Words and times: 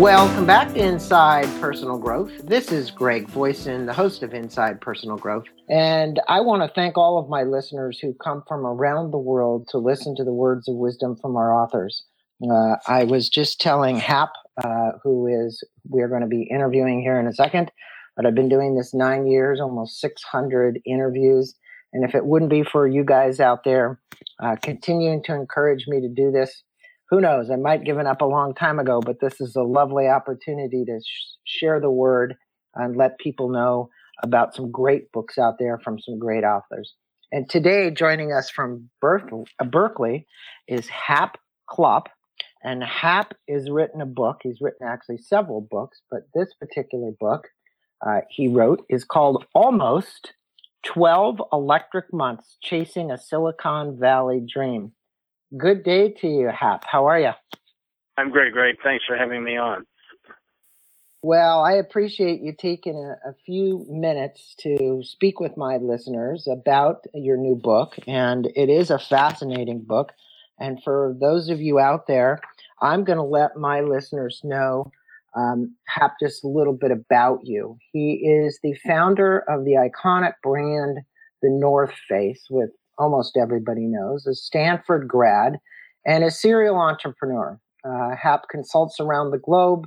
Welcome 0.00 0.46
back 0.46 0.72
to 0.72 0.82
Inside 0.82 1.44
Personal 1.60 1.98
Growth. 1.98 2.32
This 2.42 2.72
is 2.72 2.90
Greg 2.90 3.28
Voisin, 3.28 3.84
the 3.84 3.92
host 3.92 4.22
of 4.22 4.32
Inside 4.32 4.80
Personal 4.80 5.18
Growth. 5.18 5.44
And 5.68 6.18
I 6.26 6.40
want 6.40 6.62
to 6.62 6.74
thank 6.74 6.96
all 6.96 7.18
of 7.18 7.28
my 7.28 7.42
listeners 7.42 7.98
who 7.98 8.14
come 8.14 8.42
from 8.48 8.64
around 8.64 9.10
the 9.10 9.18
world 9.18 9.68
to 9.72 9.76
listen 9.76 10.16
to 10.16 10.24
the 10.24 10.32
words 10.32 10.66
of 10.68 10.76
wisdom 10.76 11.16
from 11.20 11.36
our 11.36 11.52
authors. 11.52 12.02
Uh, 12.42 12.76
I 12.88 13.04
was 13.04 13.28
just 13.28 13.60
telling 13.60 13.96
Hap, 13.98 14.30
uh, 14.64 14.92
who 15.04 15.26
is 15.26 15.62
we're 15.86 16.08
going 16.08 16.22
to 16.22 16.26
be 16.26 16.48
interviewing 16.50 17.02
here 17.02 17.20
in 17.20 17.26
a 17.26 17.34
second, 17.34 17.70
but 18.16 18.24
I've 18.24 18.34
been 18.34 18.48
doing 18.48 18.76
this 18.76 18.94
nine 18.94 19.26
years, 19.26 19.60
almost 19.60 20.00
600 20.00 20.80
interviews. 20.86 21.54
And 21.92 22.08
if 22.08 22.14
it 22.14 22.24
wouldn't 22.24 22.50
be 22.50 22.62
for 22.62 22.88
you 22.88 23.04
guys 23.04 23.38
out 23.38 23.64
there 23.64 24.00
uh, 24.42 24.56
continuing 24.62 25.22
to 25.24 25.34
encourage 25.34 25.86
me 25.88 26.00
to 26.00 26.08
do 26.08 26.30
this, 26.30 26.62
who 27.10 27.20
knows? 27.20 27.50
I 27.50 27.56
might 27.56 27.80
have 27.80 27.86
given 27.86 28.06
up 28.06 28.20
a 28.20 28.26
long 28.26 28.54
time 28.54 28.78
ago, 28.78 29.00
but 29.00 29.20
this 29.20 29.40
is 29.40 29.56
a 29.56 29.62
lovely 29.62 30.06
opportunity 30.06 30.84
to 30.84 31.00
sh- 31.00 31.36
share 31.44 31.80
the 31.80 31.90
word 31.90 32.36
and 32.74 32.96
let 32.96 33.18
people 33.18 33.48
know 33.48 33.90
about 34.22 34.54
some 34.54 34.70
great 34.70 35.10
books 35.12 35.36
out 35.36 35.54
there 35.58 35.78
from 35.78 35.98
some 35.98 36.18
great 36.18 36.44
authors. 36.44 36.94
And 37.32 37.48
today, 37.48 37.90
joining 37.90 38.32
us 38.32 38.48
from 38.48 38.90
uh, 39.02 39.64
Berkeley 39.64 40.26
is 40.68 40.88
Hap 40.88 41.36
Klopp. 41.68 42.08
And 42.62 42.84
Hap 42.84 43.34
has 43.48 43.70
written 43.70 44.00
a 44.00 44.06
book. 44.06 44.40
He's 44.42 44.60
written 44.60 44.86
actually 44.86 45.18
several 45.18 45.66
books, 45.68 46.00
but 46.10 46.28
this 46.34 46.52
particular 46.60 47.10
book 47.18 47.48
uh, 48.06 48.20
he 48.28 48.48
wrote 48.48 48.84
is 48.88 49.04
called 49.04 49.44
Almost 49.54 50.34
12 50.86 51.42
Electric 51.52 52.12
Months 52.12 52.56
Chasing 52.62 53.10
a 53.10 53.18
Silicon 53.18 53.98
Valley 53.98 54.40
Dream. 54.46 54.92
Good 55.56 55.82
day 55.82 56.10
to 56.20 56.28
you, 56.28 56.48
Hap. 56.48 56.84
How 56.86 57.06
are 57.06 57.18
you? 57.18 57.32
I'm 58.16 58.30
great, 58.30 58.52
great. 58.52 58.76
Thanks 58.84 59.04
for 59.04 59.16
having 59.16 59.42
me 59.42 59.56
on. 59.56 59.84
Well, 61.22 61.64
I 61.64 61.72
appreciate 61.72 62.40
you 62.40 62.54
taking 62.56 62.96
a, 62.96 63.30
a, 63.30 63.34
few 63.44 63.84
minutes 63.90 64.54
to 64.60 65.02
speak 65.02 65.38
with 65.38 65.56
my 65.56 65.76
listeners 65.76 66.46
about 66.46 67.04
your 67.12 67.36
new 67.36 67.56
book. 67.56 67.96
And 68.06 68.46
it 68.56 68.70
is 68.70 68.90
a 68.90 68.98
fascinating 68.98 69.82
book. 69.82 70.12
And 70.58 70.82
for 70.82 71.14
those 71.20 71.50
of 71.50 71.60
you 71.60 71.78
out 71.78 72.06
there, 72.06 72.40
I'm 72.80 73.04
going 73.04 73.18
to 73.18 73.22
let 73.24 73.56
my 73.56 73.80
listeners 73.80 74.40
know 74.44 74.92
um, 75.36 75.74
Hap 75.86 76.14
just 76.20 76.44
a 76.44 76.48
little 76.48 76.72
bit 76.72 76.90
about 76.90 77.40
you. 77.44 77.76
He 77.92 78.12
is 78.14 78.58
the 78.62 78.74
founder 78.86 79.40
of 79.48 79.64
the 79.64 79.72
iconic 79.72 80.34
brand, 80.42 81.00
The 81.42 81.50
North 81.50 81.94
Face, 82.08 82.46
with 82.48 82.70
almost 83.00 83.36
everybody 83.36 83.86
knows, 83.86 84.26
a 84.26 84.34
Stanford 84.34 85.08
grad 85.08 85.54
and 86.06 86.22
a 86.22 86.30
serial 86.30 86.76
entrepreneur. 86.76 87.58
Uh, 87.84 88.14
Hap 88.14 88.48
consults 88.50 89.00
around 89.00 89.30
the 89.30 89.38
globe, 89.38 89.86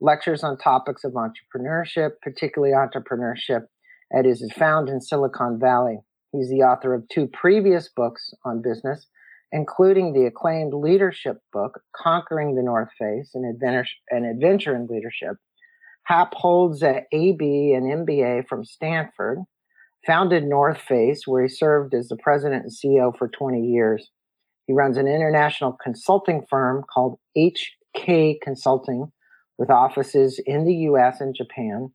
lectures 0.00 0.44
on 0.44 0.58
topics 0.58 1.02
of 1.02 1.14
entrepreneurship, 1.14 2.10
particularly 2.22 2.74
entrepreneurship 2.74 3.62
that 4.10 4.26
is 4.26 4.44
found 4.56 4.88
in 4.88 5.00
Silicon 5.00 5.58
Valley. 5.58 5.98
He's 6.32 6.50
the 6.50 6.62
author 6.62 6.94
of 6.94 7.08
two 7.08 7.26
previous 7.32 7.88
books 7.88 8.32
on 8.44 8.62
business, 8.62 9.06
including 9.52 10.12
the 10.12 10.26
acclaimed 10.26 10.74
leadership 10.74 11.38
book, 11.52 11.80
Conquering 11.96 12.54
the 12.54 12.62
North 12.62 12.90
Face, 12.98 13.30
an 13.34 13.44
adventure, 13.44 13.88
an 14.10 14.24
adventure 14.24 14.76
in 14.76 14.86
leadership. 14.86 15.36
Hap 16.04 16.34
holds 16.34 16.82
an 16.82 17.02
AB 17.12 17.72
and 17.72 18.06
MBA 18.06 18.46
from 18.48 18.64
Stanford 18.64 19.38
founded 20.06 20.44
North 20.44 20.80
Face, 20.80 21.26
where 21.26 21.42
he 21.42 21.48
served 21.48 21.94
as 21.94 22.08
the 22.08 22.16
president 22.16 22.64
and 22.64 22.72
CEO 22.72 23.16
for 23.16 23.28
20 23.28 23.60
years. 23.60 24.10
He 24.66 24.72
runs 24.72 24.96
an 24.96 25.08
international 25.08 25.76
consulting 25.82 26.44
firm 26.48 26.84
called 26.92 27.18
HK 27.36 28.40
Consulting 28.42 29.10
with 29.58 29.70
offices 29.70 30.40
in 30.46 30.64
the 30.64 30.74
US 30.74 31.20
and 31.20 31.34
Japan. 31.34 31.90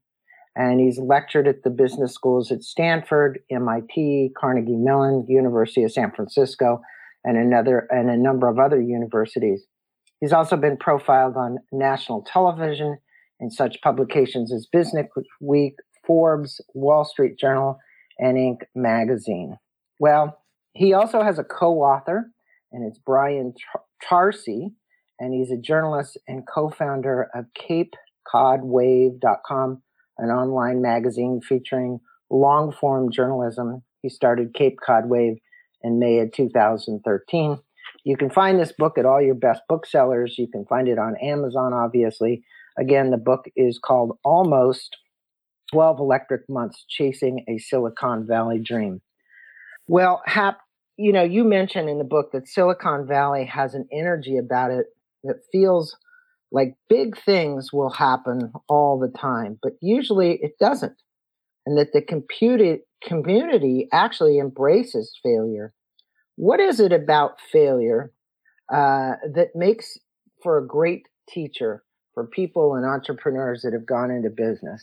And 0.56 0.80
he's 0.80 1.00
lectured 1.00 1.48
at 1.48 1.64
the 1.64 1.70
business 1.70 2.14
schools 2.14 2.52
at 2.52 2.64
Stanford, 2.64 3.40
MIT, 3.52 4.32
Carnegie 4.38 4.78
Mellon, 4.78 5.26
University 5.28 5.84
of 5.84 5.92
San 5.92 6.12
Francisco, 6.12 6.80
and 7.24 7.38
another 7.38 7.88
and 7.90 8.10
a 8.10 8.18
number 8.18 8.48
of 8.48 8.60
other 8.60 8.82
universities. 8.82 9.66
He's 10.22 10.32
also 10.32 10.56
been 10.56 10.78
profiled 10.78 11.36
on 11.36 11.58
national 11.72 12.22
television 12.22 12.98
in 13.40 13.50
such 13.50 13.82
publications 13.82 14.54
as 14.54 14.68
Business 14.72 15.08
Week, 15.42 15.76
Forbes, 16.06 16.62
Wall 16.74 17.04
Street 17.04 17.38
Journal, 17.38 17.78
and 18.20 18.38
Inc. 18.38 18.62
magazine. 18.74 19.58
Well, 20.00 20.40
he 20.74 20.94
also 20.94 21.22
has 21.24 21.40
a 21.40 21.44
co 21.44 21.82
author, 21.82 22.32
and 22.72 22.86
it's 22.86 23.00
Brian 23.00 23.54
Tarcy, 24.04 24.74
and 25.20 25.34
he's 25.34 25.52
a 25.52 25.58
journalist 25.58 26.18
and 26.28 26.46
co 26.48 26.70
founder 26.70 27.30
of 27.34 27.46
CapeCodWave.com, 28.34 29.82
an 30.18 30.30
online 30.30 30.82
magazine 30.82 31.42
featuring 31.42 32.00
long 32.30 32.72
form 32.72 33.12
journalism. 33.12 33.84
He 34.02 34.10
started 34.10 34.54
Cape 34.54 34.78
Cod 34.86 35.10
Wave 35.10 35.38
in 35.82 36.00
May 36.00 36.20
of 36.20 36.32
2013. 36.32 37.60
You 38.04 38.18
can 38.18 38.30
find 38.30 38.60
this 38.60 38.74
book 38.78 38.98
at 38.98 39.06
all 39.06 39.22
your 39.22 39.36
best 39.36 39.62
booksellers. 39.70 40.36
You 40.38 40.48
can 40.48 40.66
find 40.66 40.88
it 40.88 41.00
on 41.00 41.16
Amazon, 41.22 41.74
obviously. 41.74 42.44
Again, 42.78 43.12
the 43.12 43.18
book 43.18 43.46
is 43.56 43.80
called 43.84 44.18
Almost 44.24 44.98
12 45.72 46.00
electric 46.00 46.42
months 46.50 46.86
chasing 46.88 47.44
a 47.48 47.58
Silicon 47.58 48.26
Valley 48.28 48.60
dream. 48.60 49.02
Well, 49.88 50.22
Hap, 50.26 50.60
you 50.98 51.12
know, 51.12 51.24
you 51.24 51.44
mentioned 51.44 51.90
in 51.90 51.98
the 51.98 52.04
book 52.04 52.32
that 52.34 52.48
Silicon 52.48 53.08
Valley 53.08 53.46
has 53.46 53.74
an 53.74 53.88
energy 53.92 54.38
about 54.38 54.72
it 54.72 54.88
that 55.24 55.42
feels 55.52 55.98
like 56.52 56.76
big 56.90 57.18
things 57.18 57.74
will 57.74 57.90
happen 57.90 58.54
all 58.70 59.00
the 59.00 59.12
time, 59.20 59.60
but 59.62 59.74
usually 59.82 60.40
it 60.42 60.54
doesn't. 60.60 60.96
And 61.66 61.78
that 61.78 61.94
the 61.94 62.02
computed 62.02 62.82
community 63.04 63.88
actually 63.92 64.40
embraces 64.40 65.18
failure. 65.22 65.74
What 66.36 66.60
is 66.60 66.80
it 66.80 66.92
about 66.92 67.40
failure 67.52 68.12
uh, 68.72 69.14
that 69.34 69.50
makes 69.56 69.98
for 70.44 70.58
a 70.58 70.68
great 70.68 71.08
teacher 71.28 71.84
for 72.14 72.28
people 72.28 72.76
and 72.76 72.86
entrepreneurs 72.86 73.64
that 73.64 73.74
have 73.74 73.86
gone 73.86 74.12
into 74.12 74.30
business? 74.30 74.82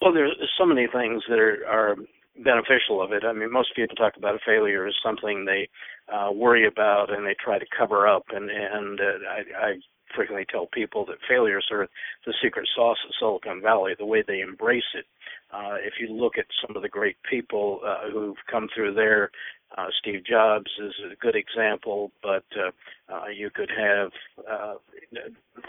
Well, 0.00 0.12
there's 0.12 0.36
so 0.56 0.64
many 0.64 0.86
things 0.86 1.22
that 1.28 1.38
are, 1.38 1.66
are 1.66 1.96
beneficial 2.36 3.02
of 3.02 3.12
it. 3.12 3.24
I 3.24 3.32
mean, 3.32 3.52
most 3.52 3.74
people 3.74 3.96
talk 3.96 4.16
about 4.16 4.36
a 4.36 4.38
failure 4.46 4.86
as 4.86 4.94
something 5.02 5.44
they 5.44 5.68
uh, 6.12 6.30
worry 6.32 6.66
about 6.66 7.12
and 7.12 7.26
they 7.26 7.34
try 7.42 7.58
to 7.58 7.66
cover 7.76 8.06
up, 8.06 8.24
and 8.30 8.50
and 8.50 9.00
uh, 9.00 9.04
I, 9.28 9.66
I 9.66 9.74
frequently 10.14 10.46
tell 10.50 10.66
people 10.72 11.04
that 11.06 11.16
failures 11.28 11.66
are 11.70 11.88
the 12.26 12.34
secret 12.42 12.68
sauce 12.74 12.98
of 13.06 13.14
Silicon 13.18 13.60
Valley. 13.60 13.94
The 13.98 14.06
way 14.06 14.22
they 14.26 14.40
embrace 14.40 14.90
it. 14.94 15.04
Uh, 15.52 15.76
if 15.82 15.94
you 16.00 16.14
look 16.14 16.38
at 16.38 16.46
some 16.66 16.76
of 16.76 16.82
the 16.82 16.88
great 16.88 17.16
people 17.28 17.80
uh, 17.86 18.10
who've 18.10 18.36
come 18.50 18.68
through 18.74 18.94
there, 18.94 19.30
uh, 19.76 19.86
Steve 20.00 20.24
Jobs 20.24 20.70
is 20.80 20.94
a 21.12 21.16
good 21.16 21.36
example, 21.36 22.10
but 22.22 22.44
uh, 22.56 22.70
uh, 23.12 23.28
you 23.28 23.50
could 23.50 23.70
have 23.76 24.10
uh, 24.50 24.74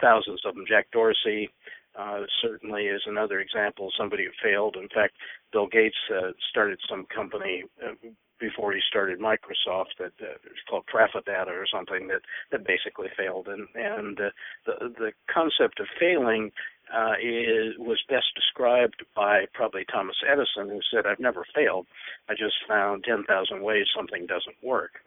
thousands 0.02 0.42
of 0.46 0.56
them. 0.56 0.66
Jack 0.68 0.88
Dorsey, 0.92 1.50
uh, 1.98 2.22
certainly 2.42 2.84
is 2.84 3.02
another 3.06 3.40
example 3.40 3.92
somebody 3.98 4.26
who 4.26 4.32
failed. 4.42 4.76
In 4.76 4.90
fact, 4.90 5.16
Bill 5.52 5.68
Gates 5.68 5.98
uh, 6.14 6.32
started 6.50 6.80
some 6.90 7.06
company 7.14 7.64
uh, 7.84 7.94
before 8.40 8.72
he 8.72 8.80
started 8.88 9.20
Microsoft 9.20 9.98
that 10.00 10.14
uh, 10.22 10.38
was 10.44 10.64
called 10.70 10.86
Traf-O-Data 10.88 11.52
or 11.52 11.66
something 11.72 12.08
that 12.08 12.22
that 12.52 12.66
basically 12.66 13.08
failed. 13.18 13.48
And 13.48 13.68
and 13.76 14.20
uh, 14.20 14.30
the 14.66 14.94
the 14.98 15.12
concept 15.32 15.80
of 15.80 15.88
failing 16.00 16.52
uh, 16.94 17.14
is 17.22 17.76
was 17.78 18.02
best 18.08 18.28
described 18.36 19.04
by 19.16 19.46
probably 19.54 19.86
Thomas 19.92 20.16
Edison, 20.26 20.70
who 20.70 20.80
said, 20.92 21.06
"I've 21.06 21.20
never 21.20 21.46
failed. 21.54 21.88
I 22.30 22.34
just 22.34 22.56
found 22.68 23.04
ten 23.04 23.24
thousand 23.26 23.62
ways 23.62 23.88
something 23.96 24.26
doesn't 24.26 24.58
work." 24.64 25.02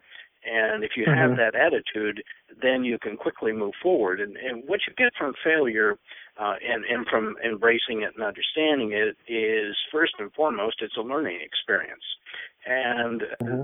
And 0.45 0.83
if 0.83 0.91
you 0.97 1.05
mm-hmm. 1.05 1.17
have 1.17 1.37
that 1.37 1.55
attitude, 1.55 2.21
then 2.61 2.83
you 2.83 2.99
can 2.99 3.15
quickly 3.15 3.53
move 3.53 3.73
forward. 3.81 4.19
And, 4.19 4.35
and 4.35 4.63
what 4.67 4.81
you 4.87 4.93
get 4.97 5.13
from 5.17 5.33
failure 5.43 5.97
uh, 6.39 6.55
and, 6.67 6.83
and 6.85 7.05
from 7.07 7.35
embracing 7.45 8.01
it 8.01 8.13
and 8.15 8.23
understanding 8.23 8.91
it 8.91 9.15
is 9.31 9.75
first 9.91 10.13
and 10.19 10.31
foremost, 10.33 10.77
it's 10.81 10.97
a 10.97 11.01
learning 11.01 11.39
experience. 11.41 12.03
And, 12.65 13.21
mm-hmm. 13.41 13.63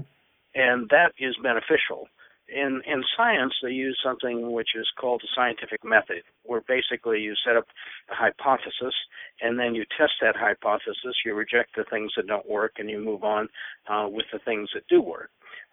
and 0.56 0.90
that 0.90 1.14
is 1.20 1.36
beneficial. 1.42 2.08
In, 2.48 2.82
in 2.88 3.04
science, 3.16 3.54
they 3.62 3.70
use 3.70 4.00
something 4.04 4.52
which 4.52 4.70
is 4.76 4.88
called 5.00 5.22
the 5.22 5.28
scientific 5.36 5.84
method, 5.84 6.24
where 6.44 6.62
basically 6.62 7.20
you 7.20 7.36
set 7.46 7.56
up 7.56 7.66
a 8.12 8.16
hypothesis 8.16 8.96
and 9.42 9.60
then 9.60 9.76
you 9.76 9.86
test 9.98 10.14
that 10.22 10.36
hypothesis, 10.36 11.16
you 11.24 11.34
reject 11.36 11.76
the 11.76 11.86
things 11.90 12.12
that 12.18 12.28
don't 12.28 12.50
work, 12.50 12.74
and 12.78 12.90
you 12.90 13.00
move 13.00 13.24
on 13.24 13.50
uh, 13.88 14.08
with 14.10 14.26
the 14.34 14.40
things 14.40 14.70
that 14.74 14.88
do 14.88 15.02
work. 15.02 15.30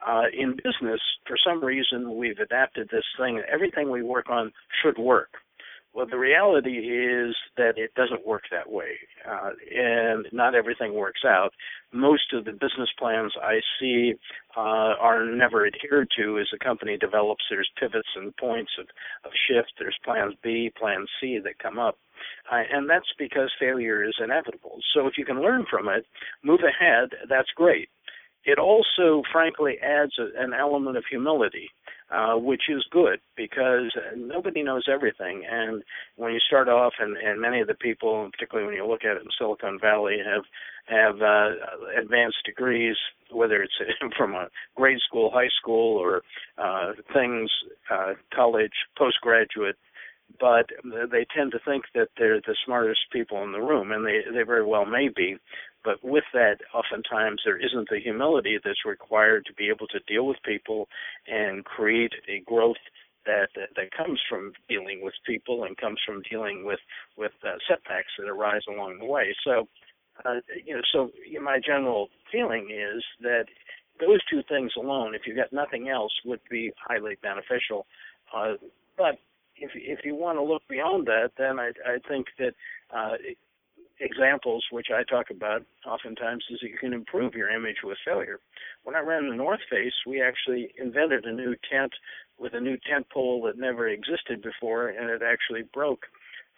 Uh, 0.07 0.25
in 0.37 0.53
business, 0.57 1.01
for 1.27 1.37
some 1.43 1.65
reason, 1.65 2.17
we've 2.17 2.39
adapted 2.39 2.89
this 2.91 3.05
thing. 3.19 3.43
Everything 3.51 3.91
we 3.91 4.03
work 4.03 4.29
on 4.29 4.53
should 4.83 4.99
work. 4.99 5.31
Well, 5.97 6.05
the 6.05 6.19
reality 6.19 6.77
is 6.77 7.35
that 7.57 7.79
it 7.79 7.95
doesn't 7.95 8.27
work 8.27 8.43
that 8.51 8.71
way, 8.71 8.99
uh, 9.27 9.53
and 9.75 10.27
not 10.31 10.55
everything 10.55 10.93
works 10.93 11.23
out. 11.25 11.53
Most 11.91 12.35
of 12.35 12.45
the 12.45 12.53
business 12.53 12.91
plans 12.99 13.33
I 13.43 13.61
see 13.81 14.13
uh, 14.55 14.61
are 15.01 15.25
never 15.25 15.67
adhered 15.67 16.09
to 16.19 16.39
as 16.39 16.49
a 16.55 16.63
company 16.63 16.99
develops. 16.99 17.45
There's 17.49 17.71
pivots 17.81 18.11
and 18.15 18.37
points 18.37 18.73
of, 18.79 18.89
of 19.25 19.33
shift. 19.49 19.73
There's 19.79 19.97
plans 20.05 20.35
B, 20.43 20.71
plan 20.79 21.07
C 21.19 21.39
that 21.43 21.59
come 21.59 21.79
up. 21.79 21.97
Uh, 22.53 22.65
and 22.71 22.91
that's 22.91 23.13
because 23.19 23.51
failure 23.59 24.05
is 24.05 24.17
inevitable. 24.23 24.81
So 24.95 25.07
if 25.07 25.15
you 25.17 25.25
can 25.25 25.41
learn 25.41 25.65
from 25.71 25.89
it, 25.89 26.05
move 26.45 26.61
ahead, 26.61 27.09
that's 27.27 27.49
great. 27.57 27.89
It 28.47 28.59
also, 28.59 29.23
frankly, 29.31 29.77
adds 29.83 30.13
a, 30.19 30.43
an 30.43 30.55
element 30.55 30.97
of 30.97 31.05
humility 31.11 31.71
uh, 32.11 32.35
which 32.37 32.63
is 32.69 32.85
good 32.91 33.21
because 33.37 33.93
nobody 34.17 34.63
knows 34.63 34.85
everything. 34.93 35.43
And 35.51 35.83
when 36.17 36.33
you 36.33 36.39
start 36.47 36.69
off, 36.69 36.93
and, 37.01 37.17
and 37.17 37.41
many 37.41 37.61
of 37.61 37.67
the 37.67 37.75
people, 37.75 38.29
particularly 38.33 38.67
when 38.67 38.77
you 38.77 38.87
look 38.87 39.05
at 39.05 39.17
it 39.17 39.23
in 39.23 39.29
Silicon 39.37 39.79
Valley, 39.81 40.19
have 40.25 40.45
have 40.87 41.21
uh, 41.21 41.51
advanced 42.01 42.37
degrees, 42.45 42.95
whether 43.33 43.61
it's 43.61 43.75
from 44.17 44.35
a 44.35 44.47
grade 44.77 45.01
school, 45.05 45.33
high 45.35 45.51
school, 45.61 45.99
or 45.99 46.23
uh, 46.59 46.93
things, 47.13 47.51
uh, 47.91 48.13
college, 48.33 48.71
postgraduate 48.97 49.77
but 50.41 50.67
they 51.11 51.25
tend 51.35 51.53
to 51.53 51.59
think 51.65 51.85
that 51.95 52.09
they're 52.19 52.41
the 52.41 52.57
smartest 52.65 53.01
people 53.13 53.43
in 53.43 53.53
the 53.53 53.61
room, 53.61 53.93
and 53.93 54.05
they 54.05 54.21
they 54.33 54.43
very 54.43 54.65
well 54.65 54.85
may 54.85 55.09
be. 55.09 55.37
But 55.87 56.03
with 56.03 56.25
that, 56.35 56.57
oftentimes 56.75 57.43
there 57.45 57.65
isn't 57.65 57.89
the 57.89 58.01
humility 58.01 58.59
that's 58.63 58.85
required 58.85 59.47
to 59.47 59.55
be 59.55 59.69
able 59.69 59.87
to 59.87 60.01
deal 60.01 60.27
with 60.27 60.39
people 60.45 60.89
and 61.29 61.65
create 61.65 62.13
a 62.29 62.41
growth 62.41 62.83
that 63.25 63.51
that, 63.55 63.69
that 63.77 63.97
comes 63.97 64.21
from 64.29 64.53
dealing 64.69 65.01
with 65.01 65.15
people 65.25 65.63
and 65.63 65.77
comes 65.77 66.01
from 66.05 66.23
dealing 66.29 66.65
with 66.65 66.81
with 67.17 67.31
uh, 67.45 67.53
setbacks 67.69 68.11
that 68.19 68.27
arise 68.29 68.63
along 68.69 68.99
the 68.99 69.05
way. 69.05 69.33
So, 69.45 69.69
uh, 70.25 70.41
you 70.67 70.75
know, 70.75 70.83
so 70.93 71.13
my 71.41 71.61
general 71.65 72.09
feeling 72.33 72.69
is 72.73 73.05
that 73.21 73.45
those 74.01 74.19
two 74.29 74.43
things 74.49 74.73
alone, 74.77 75.15
if 75.15 75.23
you've 75.25 75.37
got 75.37 75.53
nothing 75.53 75.89
else, 75.89 76.13
would 76.25 76.41
be 76.51 76.73
highly 76.85 77.17
beneficial. 77.23 77.87
Uh, 78.35 78.55
but 78.99 79.21
if 79.57 79.71
if 79.75 80.01
you 80.05 80.17
want 80.17 80.37
to 80.37 80.43
look 80.43 80.63
beyond 80.69 81.07
that, 81.07 81.31
then 81.39 81.61
I 81.61 81.71
I 81.87 81.99
think 82.09 82.27
that 82.41 82.55
uh, 82.93 83.19
examples 84.01 84.65
which 84.71 84.89
I 84.95 85.03
talk 85.05 85.31
about 85.31 85.63
oftentimes 85.87 86.45
is 86.51 86.59
that 86.61 86.69
you 86.69 86.79
can 86.79 86.93
improve 86.93 87.35
your 87.35 87.49
image 87.51 87.77
with 87.83 87.99
failure. 88.05 88.41
When 88.85 88.97
I 88.97 89.01
ran 89.01 89.29
the 89.29 89.37
North 89.37 89.61
Face, 89.71 89.95
we 90.07 90.23
actually 90.23 90.73
invented 90.79 91.25
a 91.25 91.33
new 91.33 91.55
tent 91.71 91.93
with 92.39 92.55
a 92.55 92.61
new 92.61 92.77
tent 92.89 93.07
pole 93.13 93.43
that 93.47 93.59
never 93.59 93.89
existed 93.89 94.43
before, 94.43 94.89
and 94.89 95.09
it 95.09 95.23
actually 95.23 95.63
broke. 95.73 96.07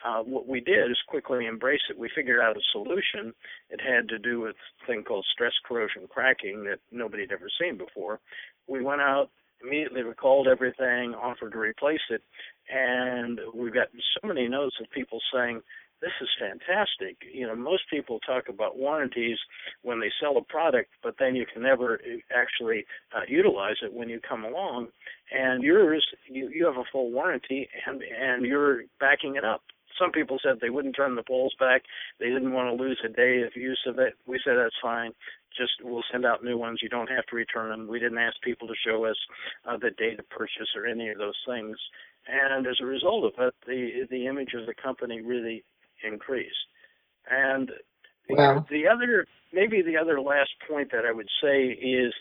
Uh, 0.04 0.22
what 0.22 0.46
we 0.46 0.60
did 0.60 0.90
is 0.90 0.98
quickly 1.08 1.46
embrace 1.46 1.80
it. 1.90 1.98
We 1.98 2.10
figured 2.14 2.40
out 2.40 2.56
a 2.56 2.60
solution. 2.72 3.34
It 3.70 3.80
had 3.80 4.08
to 4.08 4.18
do 4.18 4.40
with 4.40 4.54
a 4.82 4.86
thing 4.86 5.02
called 5.02 5.26
stress 5.32 5.52
corrosion 5.66 6.06
cracking 6.08 6.64
that 6.64 6.78
nobody 6.92 7.24
had 7.24 7.32
ever 7.32 7.48
seen 7.60 7.78
before. 7.78 8.20
We 8.68 8.82
went 8.82 9.00
out, 9.00 9.30
immediately 9.62 10.02
recalled 10.02 10.46
everything, 10.46 11.14
offered 11.14 11.52
to 11.52 11.58
replace 11.58 12.06
it, 12.10 12.22
and 12.70 13.40
we've 13.52 13.74
got 13.74 13.88
so 14.20 14.28
many 14.28 14.46
notes 14.48 14.76
of 14.80 14.88
people 14.90 15.18
saying, 15.34 15.62
this 16.00 16.12
is 16.20 16.28
fantastic. 16.38 17.16
You 17.32 17.46
know, 17.46 17.56
most 17.56 17.82
people 17.90 18.20
talk 18.20 18.48
about 18.48 18.78
warranties 18.78 19.38
when 19.82 20.00
they 20.00 20.10
sell 20.20 20.36
a 20.36 20.42
product, 20.42 20.90
but 21.02 21.16
then 21.18 21.34
you 21.34 21.44
can 21.52 21.62
never 21.62 22.00
actually 22.34 22.84
uh, 23.14 23.22
utilize 23.28 23.76
it 23.82 23.92
when 23.92 24.08
you 24.08 24.20
come 24.26 24.44
along. 24.44 24.88
And 25.32 25.62
yours, 25.62 26.06
you, 26.28 26.50
you 26.54 26.66
have 26.66 26.76
a 26.76 26.84
full 26.90 27.10
warranty, 27.10 27.68
and 27.86 28.02
and 28.02 28.46
you're 28.46 28.82
backing 29.00 29.36
it 29.36 29.44
up. 29.44 29.62
Some 29.98 30.12
people 30.12 30.38
said 30.40 30.58
they 30.60 30.70
wouldn't 30.70 30.94
turn 30.94 31.16
the 31.16 31.24
poles 31.24 31.54
back. 31.58 31.82
They 32.20 32.26
didn't 32.26 32.52
want 32.52 32.68
to 32.68 32.82
lose 32.82 33.00
a 33.04 33.08
day 33.08 33.42
of 33.42 33.56
use 33.56 33.80
of 33.86 33.98
it. 33.98 34.14
We 34.26 34.40
said 34.44 34.54
that's 34.56 34.76
fine 34.80 35.12
just 35.56 35.72
we'll 35.82 36.04
send 36.10 36.24
out 36.24 36.44
new 36.44 36.56
ones. 36.56 36.80
You 36.82 36.88
don't 36.88 37.10
have 37.10 37.26
to 37.26 37.36
return 37.36 37.70
them. 37.70 37.88
We 37.88 37.98
didn't 37.98 38.18
ask 38.18 38.36
people 38.42 38.68
to 38.68 38.74
show 38.86 39.04
us 39.04 39.16
uh, 39.66 39.76
the 39.76 39.90
date 39.90 40.18
of 40.18 40.28
purchase 40.30 40.68
or 40.76 40.86
any 40.86 41.08
of 41.08 41.18
those 41.18 41.36
things. 41.46 41.76
And 42.28 42.66
as 42.66 42.76
a 42.80 42.86
result 42.86 43.24
of 43.24 43.32
it, 43.38 43.54
the 43.66 44.06
the 44.10 44.26
image 44.26 44.54
of 44.54 44.66
the 44.66 44.74
company 44.74 45.20
really 45.20 45.64
increased. 46.04 46.54
And 47.30 47.70
wow. 48.28 48.66
the 48.70 48.86
other, 48.86 49.26
maybe 49.52 49.82
the 49.82 49.96
other 49.96 50.20
last 50.20 50.50
point 50.68 50.90
that 50.92 51.04
I 51.04 51.12
would 51.12 51.28
say 51.42 51.66
is 51.66 52.12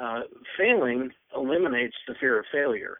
uh, 0.00 0.22
failing 0.58 1.10
eliminates 1.34 1.96
the 2.06 2.14
fear 2.20 2.38
of 2.38 2.46
failure. 2.52 2.98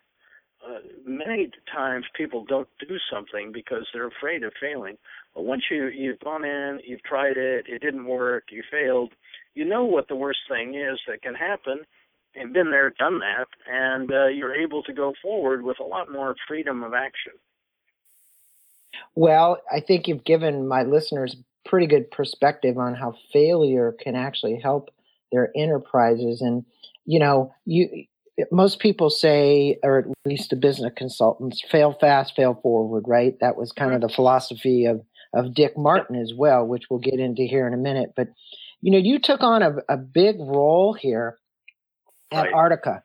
Uh, 0.65 0.81
many 1.05 1.51
times 1.73 2.05
people 2.17 2.45
don't 2.49 2.69
do 2.81 2.97
something 3.13 3.53
because 3.53 3.87
they're 3.93 4.09
afraid 4.09 4.43
of 4.43 4.53
failing. 4.61 4.97
But 5.35 5.45
once 5.45 5.63
you 5.71 5.89
you've 5.89 6.19
gone 6.21 6.45
in, 6.45 6.81
you've 6.85 7.03
tried 7.03 7.37
it, 7.37 7.67
it 7.69 7.83
didn't 7.83 8.07
work, 8.07 8.45
you 8.51 8.63
failed, 8.71 9.13
you 9.55 9.65
know 9.65 9.85
what 9.85 10.09
the 10.09 10.17
worst 10.17 10.41
thing 10.49 10.75
is 10.75 10.99
that 11.07 11.23
can 11.23 11.35
happen 11.35 11.81
and 12.35 12.53
been 12.53 12.71
there, 12.71 12.91
done 12.99 13.21
that, 13.21 13.47
and 13.71 14.11
uh, 14.13 14.27
you're 14.27 14.55
able 14.55 14.83
to 14.83 14.93
go 14.93 15.15
forward 15.23 15.63
with 15.63 15.79
a 15.81 15.85
lot 15.85 16.13
more 16.13 16.35
freedom 16.47 16.83
of 16.83 16.93
action. 16.95 17.33
Well, 19.15 19.59
I 19.73 19.81
think 19.81 20.09
you've 20.09 20.25
given 20.25 20.67
my 20.69 20.83
listeners 20.83 21.37
pretty 21.65 21.87
good 21.87 22.11
perspective 22.11 22.79
on 22.79 22.95
how 22.95 23.15
failure 23.33 23.95
can 24.01 24.15
actually 24.15 24.59
help 24.61 24.91
their 25.33 25.51
enterprises. 25.57 26.41
And 26.41 26.65
you 27.05 27.19
know, 27.19 27.55
you 27.65 28.05
most 28.51 28.81
people 28.81 29.11
say, 29.11 29.79
or 29.83 29.99
at 29.99 30.07
least 30.25 30.51
the 30.51 30.57
business 30.57 30.93
consultants, 30.97 31.63
fail 31.71 31.93
fast, 31.93 32.37
fail 32.37 32.59
forward. 32.63 33.05
Right? 33.07 33.39
That 33.41 33.57
was 33.57 33.73
kind 33.73 33.95
of 33.95 34.01
the 34.01 34.09
philosophy 34.09 34.87
of 34.87 35.03
of 35.35 35.55
Dick 35.55 35.77
Martin 35.77 36.17
as 36.17 36.33
well, 36.35 36.67
which 36.67 36.85
we'll 36.91 37.01
get 37.01 37.21
into 37.21 37.43
here 37.43 37.67
in 37.67 37.75
a 37.75 37.79
minute. 37.79 38.13
But 38.17 38.29
you 38.81 38.93
know, 38.93 38.99
you 38.99 39.19
took 39.19 39.43
on 39.43 39.63
a, 39.63 39.77
a 39.89 39.97
big 39.97 40.37
role 40.39 40.93
here 40.93 41.39
at 42.31 42.53
right. 42.53 42.53
Artica. 42.53 43.03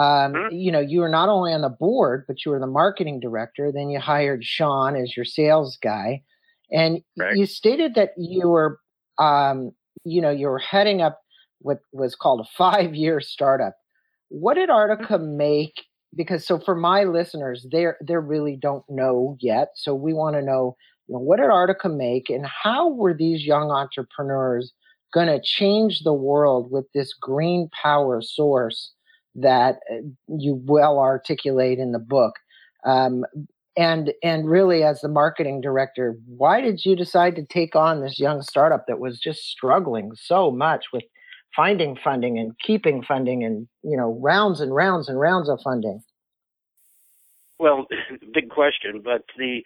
Um, 0.00 0.32
mm-hmm. 0.32 0.54
You 0.54 0.72
know, 0.72 0.80
you 0.80 1.00
were 1.00 1.10
not 1.10 1.28
only 1.28 1.52
on 1.52 1.60
the 1.60 1.68
board, 1.68 2.24
but 2.26 2.44
you 2.44 2.52
were 2.52 2.58
the 2.58 2.66
marketing 2.66 3.20
director. 3.20 3.70
Then 3.70 3.90
you 3.90 4.00
hired 4.00 4.42
Sean 4.42 4.96
as 4.96 5.14
your 5.14 5.26
sales 5.26 5.76
guy, 5.82 6.22
and 6.70 7.02
right. 7.18 7.36
you 7.36 7.44
stated 7.44 7.94
that 7.96 8.12
you 8.16 8.48
were, 8.48 8.78
um, 9.18 9.72
you 10.04 10.22
know, 10.22 10.30
you 10.30 10.46
were 10.46 10.58
heading 10.58 11.02
up 11.02 11.20
what 11.58 11.80
was 11.92 12.14
called 12.14 12.40
a 12.40 12.48
five-year 12.56 13.20
startup. 13.20 13.74
What 14.28 14.54
did 14.54 14.70
Artica 14.70 15.18
mm-hmm. 15.18 15.36
make? 15.36 15.84
Because 16.16 16.46
so 16.46 16.58
for 16.58 16.74
my 16.74 17.04
listeners, 17.04 17.66
they 17.70 17.86
they 18.02 18.16
really 18.16 18.56
don't 18.56 18.84
know 18.88 19.36
yet. 19.38 19.72
So 19.74 19.94
we 19.94 20.14
want 20.14 20.34
to 20.36 20.42
know, 20.42 20.76
you 21.08 21.14
know, 21.14 21.20
what 21.20 21.36
did 21.36 21.50
Artica 21.50 21.94
make, 21.94 22.30
and 22.30 22.46
how 22.46 22.88
were 22.88 23.12
these 23.12 23.44
young 23.44 23.70
entrepreneurs 23.70 24.72
going 25.12 25.26
to 25.26 25.42
change 25.42 26.04
the 26.04 26.14
world 26.14 26.70
with 26.70 26.86
this 26.94 27.12
green 27.12 27.68
power 27.82 28.22
source 28.22 28.92
that 29.34 29.80
uh, 29.90 29.96
you 30.28 30.60
well 30.64 30.98
articulate 30.98 31.78
in 31.78 31.92
the 31.92 31.98
book. 31.98 32.34
Um, 32.84 33.24
and 33.76 34.12
and 34.22 34.48
really, 34.48 34.82
as 34.82 35.00
the 35.00 35.08
marketing 35.08 35.60
director, 35.60 36.16
why 36.26 36.60
did 36.60 36.84
you 36.84 36.96
decide 36.96 37.36
to 37.36 37.44
take 37.44 37.76
on 37.76 38.00
this 38.00 38.18
young 38.18 38.42
startup 38.42 38.86
that 38.88 38.98
was 38.98 39.20
just 39.20 39.44
struggling 39.44 40.10
so 40.14 40.50
much 40.50 40.86
with 40.92 41.04
finding 41.54 41.96
funding 42.02 42.38
and 42.38 42.52
keeping 42.64 43.02
funding 43.02 43.44
and 43.44 43.68
you 43.82 43.96
know 43.96 44.18
rounds 44.20 44.60
and 44.60 44.74
rounds 44.74 45.08
and 45.08 45.20
rounds 45.20 45.48
of 45.48 45.60
funding? 45.62 46.02
Well, 47.60 47.86
big 48.34 48.50
question, 48.50 49.02
but 49.04 49.24
the 49.38 49.62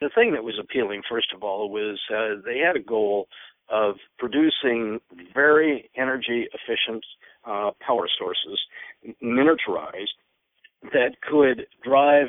the 0.00 0.10
thing 0.14 0.32
that 0.32 0.42
was 0.42 0.58
appealing, 0.58 1.02
first 1.08 1.32
of 1.34 1.42
all, 1.42 1.70
was 1.70 2.00
uh, 2.12 2.40
they 2.44 2.58
had 2.58 2.76
a 2.76 2.82
goal 2.82 3.28
of 3.70 3.96
producing 4.18 5.00
very 5.34 5.90
energy 5.96 6.48
efficient 6.52 7.04
uh, 7.46 7.70
power 7.86 8.08
sources, 8.18 8.58
miniaturized, 9.22 10.14
that 10.82 11.20
could 11.22 11.66
drive 11.84 12.28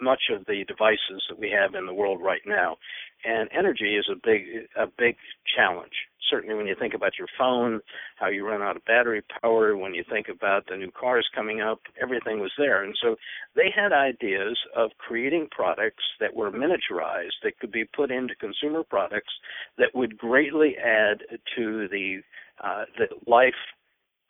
much 0.00 0.22
of 0.34 0.44
the 0.46 0.64
devices 0.66 1.22
that 1.28 1.38
we 1.38 1.50
have 1.50 1.74
in 1.74 1.86
the 1.86 1.94
world 1.94 2.20
right 2.20 2.42
now. 2.46 2.76
And 3.24 3.48
energy 3.56 3.96
is 3.96 4.08
a 4.10 4.16
big 4.16 4.42
a 4.76 4.86
big 4.86 5.16
challenge. 5.56 5.92
Certainly, 6.28 6.56
when 6.56 6.66
you 6.66 6.74
think 6.78 6.94
about 6.94 7.12
your 7.18 7.28
phone, 7.38 7.80
how 8.16 8.28
you 8.28 8.46
run 8.46 8.62
out 8.62 8.76
of 8.76 8.84
battery 8.84 9.22
power, 9.42 9.76
when 9.76 9.94
you 9.94 10.02
think 10.10 10.26
about 10.28 10.66
the 10.66 10.76
new 10.76 10.90
cars 10.90 11.28
coming 11.34 11.60
up, 11.60 11.80
everything 12.02 12.40
was 12.40 12.52
there. 12.58 12.82
And 12.82 12.96
so 13.00 13.16
they 13.54 13.70
had 13.74 13.92
ideas 13.92 14.58
of 14.74 14.90
creating 14.98 15.48
products 15.50 16.02
that 16.20 16.34
were 16.34 16.50
miniaturized 16.50 17.38
that 17.44 17.58
could 17.60 17.70
be 17.70 17.84
put 17.84 18.10
into 18.10 18.34
consumer 18.34 18.82
products 18.82 19.32
that 19.78 19.94
would 19.94 20.18
greatly 20.18 20.74
add 20.76 21.18
to 21.56 21.86
the 21.88 22.22
uh, 22.62 22.84
the 22.98 23.06
life 23.30 23.54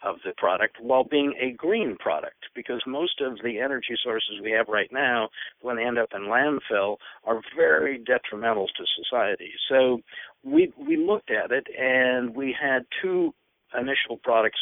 of 0.04 0.16
the 0.24 0.32
product 0.36 0.76
while 0.80 1.04
being 1.04 1.34
a 1.40 1.52
green 1.52 1.96
product 1.98 2.36
because 2.54 2.82
most 2.86 3.20
of 3.20 3.38
the 3.42 3.58
energy 3.58 3.94
sources 4.02 4.40
we 4.42 4.50
have 4.50 4.68
right 4.68 4.90
now 4.92 5.28
when 5.60 5.76
they 5.76 5.84
end 5.84 5.98
up 5.98 6.10
in 6.14 6.22
landfill 6.22 6.96
are 7.24 7.40
very 7.56 7.98
detrimental 7.98 8.66
to 8.68 8.84
society 9.02 9.50
so 9.68 10.00
we 10.42 10.72
we 10.76 10.96
looked 10.96 11.30
at 11.30 11.52
it 11.52 11.66
and 11.78 12.34
we 12.34 12.54
had 12.60 12.84
two 13.00 13.32
initial 13.78 14.16
products 14.22 14.58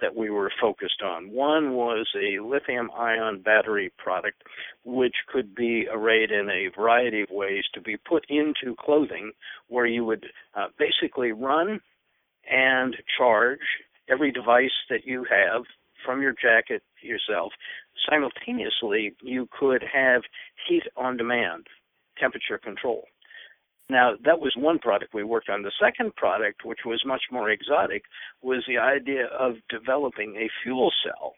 that 0.00 0.14
we 0.14 0.30
were 0.30 0.50
focused 0.60 1.02
on. 1.02 1.30
One 1.30 1.74
was 1.74 2.06
a 2.16 2.42
lithium 2.42 2.90
ion 2.90 3.42
battery 3.42 3.92
product, 3.96 4.42
which 4.84 5.14
could 5.32 5.54
be 5.54 5.86
arrayed 5.90 6.30
in 6.30 6.48
a 6.50 6.68
variety 6.76 7.22
of 7.22 7.30
ways 7.30 7.64
to 7.74 7.80
be 7.80 7.96
put 7.96 8.24
into 8.28 8.76
clothing, 8.78 9.32
where 9.68 9.86
you 9.86 10.04
would 10.04 10.26
uh, 10.54 10.66
basically 10.78 11.32
run 11.32 11.80
and 12.50 12.96
charge 13.16 13.60
every 14.08 14.30
device 14.32 14.74
that 14.90 15.04
you 15.04 15.24
have 15.24 15.64
from 16.04 16.20
your 16.20 16.32
jacket 16.32 16.82
yourself. 17.00 17.52
Simultaneously, 18.08 19.14
you 19.22 19.48
could 19.58 19.82
have 19.82 20.22
heat 20.68 20.84
on 20.96 21.16
demand, 21.16 21.66
temperature 22.18 22.58
control. 22.58 23.04
Now, 23.90 24.14
that 24.24 24.40
was 24.40 24.54
one 24.56 24.78
product 24.78 25.12
we 25.12 25.24
worked 25.24 25.50
on. 25.50 25.62
The 25.62 25.72
second 25.80 26.16
product, 26.16 26.64
which 26.64 26.80
was 26.86 27.02
much 27.04 27.22
more 27.30 27.50
exotic, 27.50 28.04
was 28.42 28.64
the 28.66 28.78
idea 28.78 29.26
of 29.26 29.56
developing 29.68 30.36
a 30.36 30.50
fuel 30.62 30.90
cell 31.04 31.34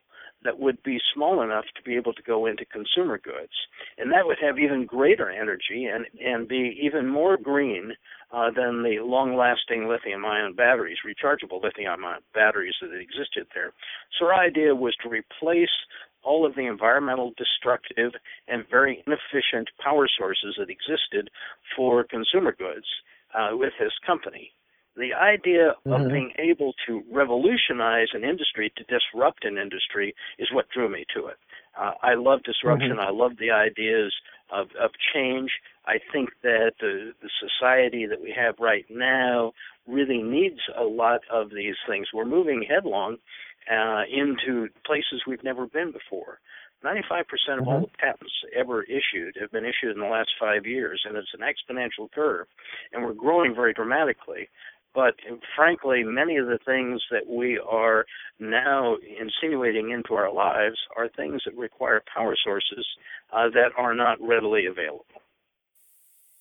that 0.46 0.58
would 0.58 0.82
be 0.82 0.98
small 1.14 1.42
enough 1.42 1.64
to 1.76 1.82
be 1.82 1.96
able 1.96 2.14
to 2.14 2.22
go 2.22 2.46
into 2.46 2.64
consumer 2.64 3.18
goods. 3.18 3.52
And 3.98 4.10
that 4.12 4.26
would 4.26 4.38
have 4.40 4.58
even 4.58 4.86
greater 4.86 5.30
energy 5.30 5.84
and, 5.84 6.06
and 6.24 6.48
be 6.48 6.78
even 6.82 7.08
more 7.08 7.36
green 7.36 7.92
uh, 8.32 8.50
than 8.50 8.82
the 8.82 8.98
long 9.02 9.36
lasting 9.36 9.88
lithium 9.88 10.24
ion 10.24 10.54
batteries, 10.54 10.98
rechargeable 11.06 11.62
lithium 11.62 12.04
ion 12.04 12.20
batteries 12.34 12.74
that 12.80 12.94
existed 12.94 13.46
there. 13.54 13.72
So 14.18 14.26
our 14.26 14.34
idea 14.34 14.74
was 14.74 14.94
to 15.02 15.08
replace 15.08 15.68
all 16.22 16.44
of 16.44 16.54
the 16.56 16.66
environmental 16.66 17.32
destructive 17.36 18.12
and 18.48 18.64
very 18.68 19.04
inefficient 19.06 19.68
power 19.82 20.08
sources 20.18 20.56
that 20.58 20.68
existed 20.70 21.30
for 21.76 22.04
consumer 22.04 22.54
goods 22.56 22.86
uh, 23.34 23.50
with 23.52 23.72
this 23.78 23.92
company. 24.04 24.50
The 24.96 25.12
idea 25.12 25.74
mm-hmm. 25.86 25.92
of 25.92 26.10
being 26.10 26.32
able 26.38 26.74
to 26.86 27.02
revolutionize 27.12 28.08
an 28.14 28.24
industry, 28.24 28.72
to 28.76 28.84
disrupt 28.84 29.44
an 29.44 29.58
industry, 29.58 30.14
is 30.38 30.48
what 30.52 30.70
drew 30.70 30.88
me 30.88 31.04
to 31.14 31.26
it. 31.26 31.36
Uh, 31.78 31.92
I 32.02 32.14
love 32.14 32.42
disruption. 32.42 32.92
Mm-hmm. 32.92 33.00
I 33.00 33.10
love 33.10 33.32
the 33.38 33.50
ideas 33.50 34.14
of, 34.50 34.68
of 34.80 34.90
change. 35.14 35.50
I 35.86 35.98
think 36.12 36.30
that 36.42 36.72
the, 36.80 37.12
the 37.20 37.30
society 37.40 38.06
that 38.06 38.20
we 38.20 38.34
have 38.36 38.54
right 38.58 38.86
now 38.88 39.52
really 39.86 40.22
needs 40.22 40.60
a 40.76 40.84
lot 40.84 41.20
of 41.30 41.50
these 41.50 41.76
things. 41.88 42.08
We're 42.14 42.24
moving 42.24 42.64
headlong 42.68 43.18
uh, 43.70 44.02
into 44.10 44.68
places 44.84 45.22
we've 45.26 45.44
never 45.44 45.66
been 45.66 45.92
before. 45.92 46.40
95% 46.84 47.00
of 47.00 47.26
mm-hmm. 47.26 47.68
all 47.68 47.80
the 47.80 47.86
patents 47.98 48.32
ever 48.54 48.82
issued 48.84 49.36
have 49.40 49.50
been 49.50 49.64
issued 49.64 49.94
in 49.94 50.00
the 50.00 50.08
last 50.08 50.30
five 50.38 50.66
years, 50.66 51.02
and 51.04 51.16
it's 51.16 51.34
an 51.34 51.40
exponential 51.40 52.10
curve, 52.12 52.46
and 52.92 53.04
we're 53.04 53.14
growing 53.14 53.54
very 53.54 53.72
dramatically. 53.72 54.48
But 54.96 55.16
frankly, 55.54 56.04
many 56.04 56.38
of 56.38 56.46
the 56.46 56.58
things 56.64 57.02
that 57.10 57.28
we 57.28 57.58
are 57.58 58.06
now 58.40 58.96
insinuating 59.20 59.90
into 59.90 60.14
our 60.14 60.32
lives 60.32 60.78
are 60.96 61.06
things 61.08 61.42
that 61.44 61.54
require 61.54 62.02
power 62.12 62.34
sources 62.42 62.86
uh, 63.30 63.50
that 63.50 63.72
are 63.76 63.94
not 63.94 64.16
readily 64.22 64.64
available. 64.64 65.04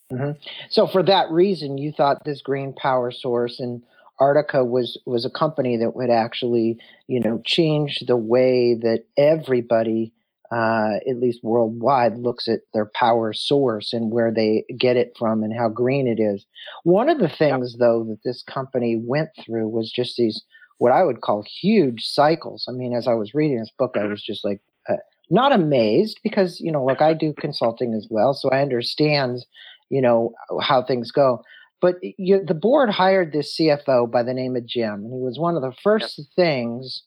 Mm-hmm. 0.10 0.40
So, 0.70 0.88
for 0.88 1.04
that 1.04 1.30
reason, 1.32 1.78
you 1.78 1.92
thought 1.92 2.24
this 2.24 2.42
green 2.42 2.72
power 2.72 3.12
source 3.12 3.60
and 3.60 3.84
Artica 4.22 4.66
was 4.66 4.98
was 5.06 5.26
a 5.26 5.30
company 5.30 5.76
that 5.78 5.94
would 5.94 6.10
actually, 6.10 6.80
you 7.08 7.20
know, 7.20 7.42
change 7.44 8.04
the 8.08 8.16
way 8.16 8.76
that 8.76 9.04
everybody, 9.18 10.14
uh, 10.52 10.96
at 11.10 11.20
least 11.20 11.44
worldwide, 11.44 12.18
looks 12.18 12.48
at 12.48 12.60
their 12.74 12.90
power 12.94 13.34
source 13.34 13.94
and 13.94 14.12
where 14.12 14.32
they 14.32 14.64
get 14.78 14.98
it 14.98 15.14
from 15.18 15.44
and 15.44 15.54
how 15.58 15.70
green 15.70 16.08
it 16.08 16.20
is. 16.22 16.46
One 16.84 17.10
of 17.10 17.20
the 17.20 17.30
things, 17.30 17.74
yep. 17.74 17.80
though, 17.80 18.04
that 18.06 18.20
this 18.24 18.44
company 18.44 19.00
went 19.02 19.30
through 19.44 19.70
was 19.70 19.92
just 19.92 20.18
these 20.18 20.44
what 20.78 20.92
I 20.92 21.04
would 21.04 21.22
call 21.22 21.46
huge 21.62 22.04
cycles. 22.06 22.66
I 22.68 22.74
mean, 22.74 22.94
as 22.94 23.08
I 23.08 23.14
was 23.14 23.34
reading 23.34 23.60
this 23.60 23.72
book, 23.78 23.94
I 23.96 24.00
mm-hmm. 24.00 24.12
was 24.12 24.22
just 24.22 24.44
like 24.44 24.62
uh, 24.90 24.98
not 25.30 25.52
amazed 25.52 26.20
because 26.24 26.60
you 26.60 26.72
know, 26.72 26.84
like 26.84 27.02
I 27.02 27.14
do 27.14 27.34
consulting 27.34 27.94
as 27.94 28.08
well, 28.10 28.34
so 28.34 28.50
I 28.50 28.62
understand, 28.62 29.46
you 29.90 30.02
know, 30.02 30.34
how 30.62 30.84
things 30.84 31.12
go. 31.12 31.42
But 31.82 31.96
you, 32.02 32.44
the 32.44 32.54
board 32.54 32.90
hired 32.90 33.32
this 33.32 33.58
CFO 33.60 34.10
by 34.10 34.24
the 34.24 34.34
name 34.34 34.56
of 34.56 34.66
Jim, 34.66 35.06
and 35.06 35.14
he 35.14 35.22
was 35.22 35.38
one 35.40 35.56
of 35.56 35.62
the 35.62 35.76
first 35.84 36.18
yep. 36.18 36.28
things 36.36 37.04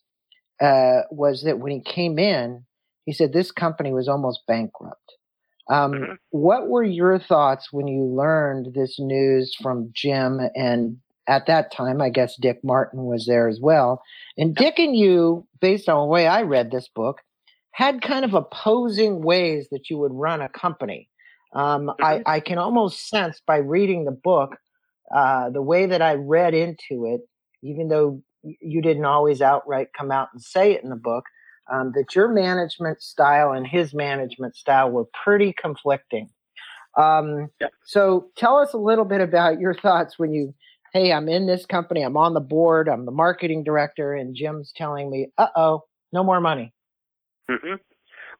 uh, 0.61 1.01
was 1.11 1.43
that 1.43 1.59
when 1.59 1.71
he 1.71 1.81
came 1.81 2.19
in, 2.19 2.65
he 3.05 3.13
said 3.13 3.33
this 3.33 3.51
company 3.51 3.93
was 3.93 4.07
almost 4.07 4.41
bankrupt. 4.47 5.13
Um, 5.69 5.91
mm-hmm. 5.91 6.13
What 6.31 6.67
were 6.67 6.83
your 6.83 7.19
thoughts 7.19 7.71
when 7.71 7.87
you 7.87 8.03
learned 8.03 8.73
this 8.73 8.99
news 8.99 9.55
from 9.61 9.91
Jim? 9.93 10.39
And 10.55 10.97
at 11.27 11.45
that 11.45 11.71
time, 11.71 12.01
I 12.01 12.09
guess 12.09 12.35
Dick 12.41 12.59
Martin 12.63 13.03
was 13.03 13.25
there 13.27 13.47
as 13.47 13.59
well. 13.61 14.01
And 14.37 14.55
Dick 14.55 14.79
and 14.79 14.95
you, 14.95 15.45
based 15.61 15.87
on 15.87 15.99
the 15.99 16.11
way 16.11 16.25
I 16.27 16.41
read 16.41 16.71
this 16.71 16.87
book, 16.87 17.21
had 17.71 18.01
kind 18.01 18.25
of 18.25 18.33
opposing 18.33 19.21
ways 19.21 19.67
that 19.71 19.89
you 19.89 19.97
would 19.99 20.13
run 20.13 20.41
a 20.41 20.49
company. 20.49 21.07
Um, 21.53 21.87
mm-hmm. 21.87 22.03
I, 22.03 22.21
I, 22.25 22.39
can 22.41 22.57
almost 22.57 23.09
sense 23.09 23.41
by 23.45 23.57
reading 23.57 24.05
the 24.05 24.11
book, 24.11 24.57
uh, 25.15 25.49
the 25.49 25.61
way 25.61 25.87
that 25.87 26.01
I 26.01 26.15
read 26.15 26.53
into 26.53 27.05
it, 27.05 27.21
even 27.63 27.87
though 27.87 28.21
you 28.43 28.81
didn't 28.81 29.05
always 29.05 29.41
outright 29.41 29.87
come 29.97 30.11
out 30.11 30.29
and 30.31 30.41
say 30.41 30.73
it 30.73 30.83
in 30.83 30.89
the 30.89 30.95
book, 30.95 31.25
um, 31.71 31.91
that 31.95 32.15
your 32.15 32.27
management 32.27 33.01
style 33.01 33.51
and 33.51 33.65
his 33.65 33.93
management 33.93 34.55
style 34.55 34.89
were 34.89 35.05
pretty 35.23 35.53
conflicting. 35.53 36.29
Um, 36.97 37.49
yeah. 37.61 37.67
So 37.85 38.29
tell 38.35 38.57
us 38.57 38.73
a 38.73 38.77
little 38.77 39.05
bit 39.05 39.21
about 39.21 39.59
your 39.59 39.73
thoughts 39.73 40.17
when 40.17 40.33
you, 40.33 40.53
hey, 40.93 41.13
I'm 41.13 41.29
in 41.29 41.45
this 41.45 41.65
company, 41.65 42.01
I'm 42.01 42.17
on 42.17 42.33
the 42.33 42.39
board, 42.39 42.89
I'm 42.89 43.05
the 43.05 43.11
marketing 43.11 43.63
director, 43.63 44.13
and 44.13 44.35
Jim's 44.35 44.71
telling 44.75 45.09
me, 45.09 45.27
uh 45.37 45.47
oh, 45.55 45.83
no 46.11 46.23
more 46.23 46.41
money. 46.41 46.73
Mm-hmm. 47.49 47.75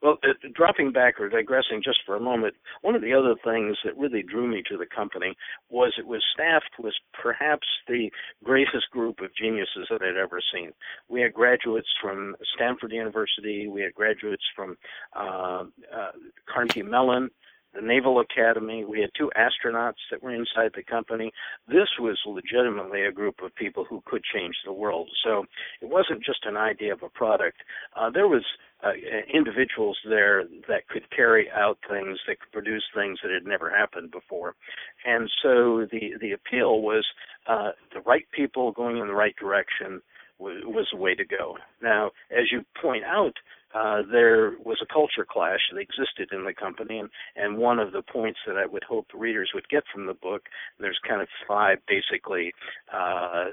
Well, 0.02 0.18
uh, 0.22 0.32
dropping 0.54 0.92
back 0.92 1.20
or 1.20 1.28
digressing 1.28 1.82
just 1.84 2.00
for 2.06 2.16
a 2.16 2.20
moment, 2.20 2.54
one 2.80 2.94
of 2.94 3.02
the 3.02 3.12
other 3.12 3.34
things 3.44 3.76
that 3.84 3.96
really 3.98 4.22
drew 4.22 4.46
me 4.46 4.62
to 4.70 4.78
the 4.78 4.86
company 4.86 5.36
was 5.68 5.94
it 5.98 6.06
was 6.06 6.24
staffed 6.32 6.78
with 6.78 6.94
perhaps 7.12 7.66
the 7.86 8.10
greatest 8.42 8.90
group 8.90 9.20
of 9.20 9.34
geniuses 9.34 9.88
that 9.90 10.02
I'd 10.02 10.16
ever 10.16 10.40
seen. 10.52 10.72
We 11.08 11.20
had 11.20 11.34
graduates 11.34 11.88
from 12.00 12.34
Stanford 12.54 12.92
University, 12.92 13.68
we 13.68 13.82
had 13.82 13.94
graduates 13.94 14.44
from 14.56 14.78
uh, 15.14 15.64
uh, 15.94 16.12
Carnegie 16.46 16.82
Mellon, 16.82 17.30
the 17.74 17.80
Naval 17.80 18.20
Academy. 18.20 18.84
We 18.84 19.00
had 19.00 19.10
two 19.16 19.30
astronauts 19.36 20.02
that 20.10 20.22
were 20.22 20.34
inside 20.34 20.72
the 20.74 20.82
company. 20.82 21.32
This 21.68 21.88
was 21.98 22.18
legitimately 22.26 23.04
a 23.04 23.12
group 23.12 23.36
of 23.42 23.54
people 23.54 23.84
who 23.88 24.02
could 24.06 24.22
change 24.24 24.54
the 24.64 24.72
world. 24.72 25.08
So 25.24 25.44
it 25.80 25.88
wasn't 25.88 26.24
just 26.24 26.44
an 26.46 26.56
idea 26.56 26.92
of 26.92 27.02
a 27.02 27.08
product. 27.08 27.58
Uh, 27.94 28.10
there 28.10 28.28
was 28.28 28.44
uh, 28.82 28.92
individuals 29.32 29.98
there 30.08 30.44
that 30.68 30.88
could 30.88 31.10
carry 31.10 31.50
out 31.50 31.78
things 31.88 32.18
that 32.26 32.40
could 32.40 32.52
produce 32.52 32.84
things 32.94 33.18
that 33.22 33.30
had 33.30 33.46
never 33.46 33.70
happened 33.70 34.10
before, 34.10 34.54
and 35.04 35.30
so 35.42 35.86
the 35.92 36.14
the 36.18 36.32
appeal 36.32 36.80
was 36.80 37.06
uh, 37.46 37.72
the 37.92 38.00
right 38.00 38.24
people 38.32 38.72
going 38.72 38.96
in 38.96 39.06
the 39.06 39.12
right 39.12 39.36
direction 39.36 40.00
was, 40.38 40.62
was 40.64 40.86
the 40.90 40.98
way 40.98 41.14
to 41.14 41.24
go. 41.24 41.58
Now, 41.82 42.12
as 42.30 42.50
you 42.50 42.64
point 42.80 43.04
out, 43.04 43.34
uh, 43.74 44.02
there 44.10 44.52
was 44.64 44.78
a 44.82 44.92
culture 44.92 45.26
clash 45.28 45.60
that 45.72 45.78
existed 45.78 46.30
in 46.32 46.44
the 46.44 46.54
company, 46.54 46.98
and, 46.98 47.10
and 47.36 47.58
one 47.58 47.78
of 47.78 47.92
the 47.92 48.02
points 48.02 48.40
that 48.46 48.56
I 48.56 48.66
would 48.66 48.84
hope 48.84 49.06
readers 49.14 49.50
would 49.54 49.68
get 49.68 49.84
from 49.92 50.06
the 50.06 50.14
book, 50.14 50.42
there's 50.78 50.98
kind 51.06 51.22
of 51.22 51.28
five 51.46 51.78
basically 51.86 52.52
uh, 52.92 53.46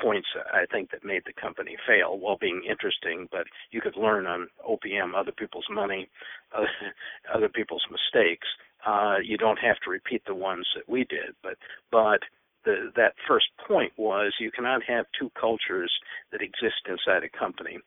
points 0.00 0.28
I 0.52 0.66
think 0.70 0.90
that 0.90 1.04
made 1.04 1.22
the 1.26 1.32
company 1.32 1.76
fail 1.86 2.18
while 2.18 2.36
being 2.38 2.62
interesting, 2.68 3.28
but 3.30 3.46
you 3.70 3.80
could 3.80 3.96
learn 3.96 4.26
on 4.26 4.48
OPM 4.68 5.14
other 5.16 5.32
people's 5.32 5.66
money, 5.70 6.08
other, 6.54 6.68
other 7.34 7.48
people's 7.48 7.84
mistakes. 7.90 8.46
Uh, 8.86 9.16
you 9.24 9.36
don't 9.36 9.58
have 9.58 9.76
to 9.84 9.90
repeat 9.90 10.22
the 10.26 10.34
ones 10.34 10.66
that 10.76 10.88
we 10.88 11.04
did, 11.04 11.34
but 11.42 11.56
but 11.90 12.20
the, 12.64 12.92
that 12.96 13.14
first 13.26 13.46
point 13.66 13.92
was 13.96 14.34
you 14.38 14.50
cannot 14.50 14.82
have 14.84 15.06
two 15.18 15.30
cultures 15.40 15.92
that 16.30 16.42
exist 16.42 16.86
inside 16.88 17.24
a 17.24 17.38
company. 17.38 17.78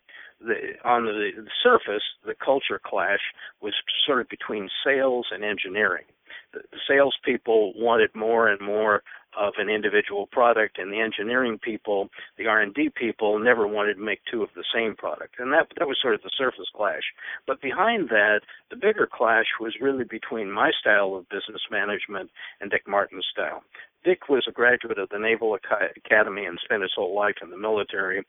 The, 0.41 0.73
on 0.85 1.05
the, 1.05 1.31
the 1.35 1.49
surface, 1.61 2.03
the 2.25 2.33
culture 2.33 2.79
clash 2.83 3.19
was 3.61 3.73
sort 4.05 4.21
of 4.21 4.29
between 4.29 4.69
sales 4.85 5.27
and 5.31 5.43
engineering. 5.43 6.05
The, 6.53 6.61
the 6.71 6.79
salespeople 6.87 7.73
wanted 7.75 8.15
more 8.15 8.47
and 8.47 8.61
more 8.61 9.03
of 9.37 9.53
an 9.57 9.69
individual 9.69 10.27
product 10.31 10.79
and 10.79 10.91
the 10.91 10.99
engineering 10.99 11.59
people 11.61 12.09
the 12.37 12.47
r&d 12.47 12.89
people 12.95 13.37
never 13.37 13.67
wanted 13.67 13.93
to 13.93 14.01
make 14.01 14.19
two 14.29 14.41
of 14.41 14.49
the 14.55 14.63
same 14.73 14.95
product 14.95 15.35
and 15.37 15.53
that 15.53 15.67
that 15.77 15.87
was 15.87 15.97
sort 16.01 16.15
of 16.15 16.21
the 16.23 16.31
surface 16.35 16.65
clash 16.75 17.13
but 17.45 17.61
behind 17.61 18.09
that 18.09 18.41
the 18.71 18.75
bigger 18.75 19.07
clash 19.11 19.45
was 19.59 19.75
really 19.79 20.03
between 20.03 20.51
my 20.51 20.71
style 20.81 21.13
of 21.13 21.29
business 21.29 21.61
management 21.69 22.31
and 22.59 22.71
dick 22.71 22.87
martin's 22.87 23.27
style 23.31 23.61
Dick 24.03 24.29
was 24.29 24.45
a 24.47 24.51
graduate 24.51 24.97
of 24.97 25.09
the 25.09 25.19
Naval 25.19 25.57
Academy 26.05 26.45
and 26.45 26.57
spent 26.63 26.83
his 26.83 26.93
whole 26.95 27.13
life 27.13 27.35
in 27.41 27.49
the 27.49 27.57
military. 27.57 28.25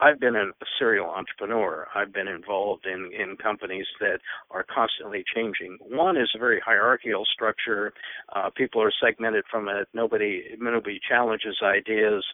I've 0.00 0.18
been 0.18 0.34
a 0.34 0.50
serial 0.78 1.06
entrepreneur. 1.06 1.86
I've 1.94 2.12
been 2.12 2.26
involved 2.26 2.84
in, 2.86 3.10
in 3.12 3.36
companies 3.36 3.86
that 4.00 4.18
are 4.50 4.64
constantly 4.64 5.24
changing. 5.34 5.78
One 5.80 6.16
is 6.16 6.30
a 6.34 6.38
very 6.38 6.60
hierarchical 6.60 7.24
structure. 7.32 7.92
Uh, 8.34 8.50
people 8.56 8.82
are 8.82 8.92
segmented 9.02 9.44
from 9.50 9.68
it. 9.68 9.88
Nobody 9.94 10.56
nobody 10.58 10.98
challenges 11.08 11.56
ideas, 11.62 12.24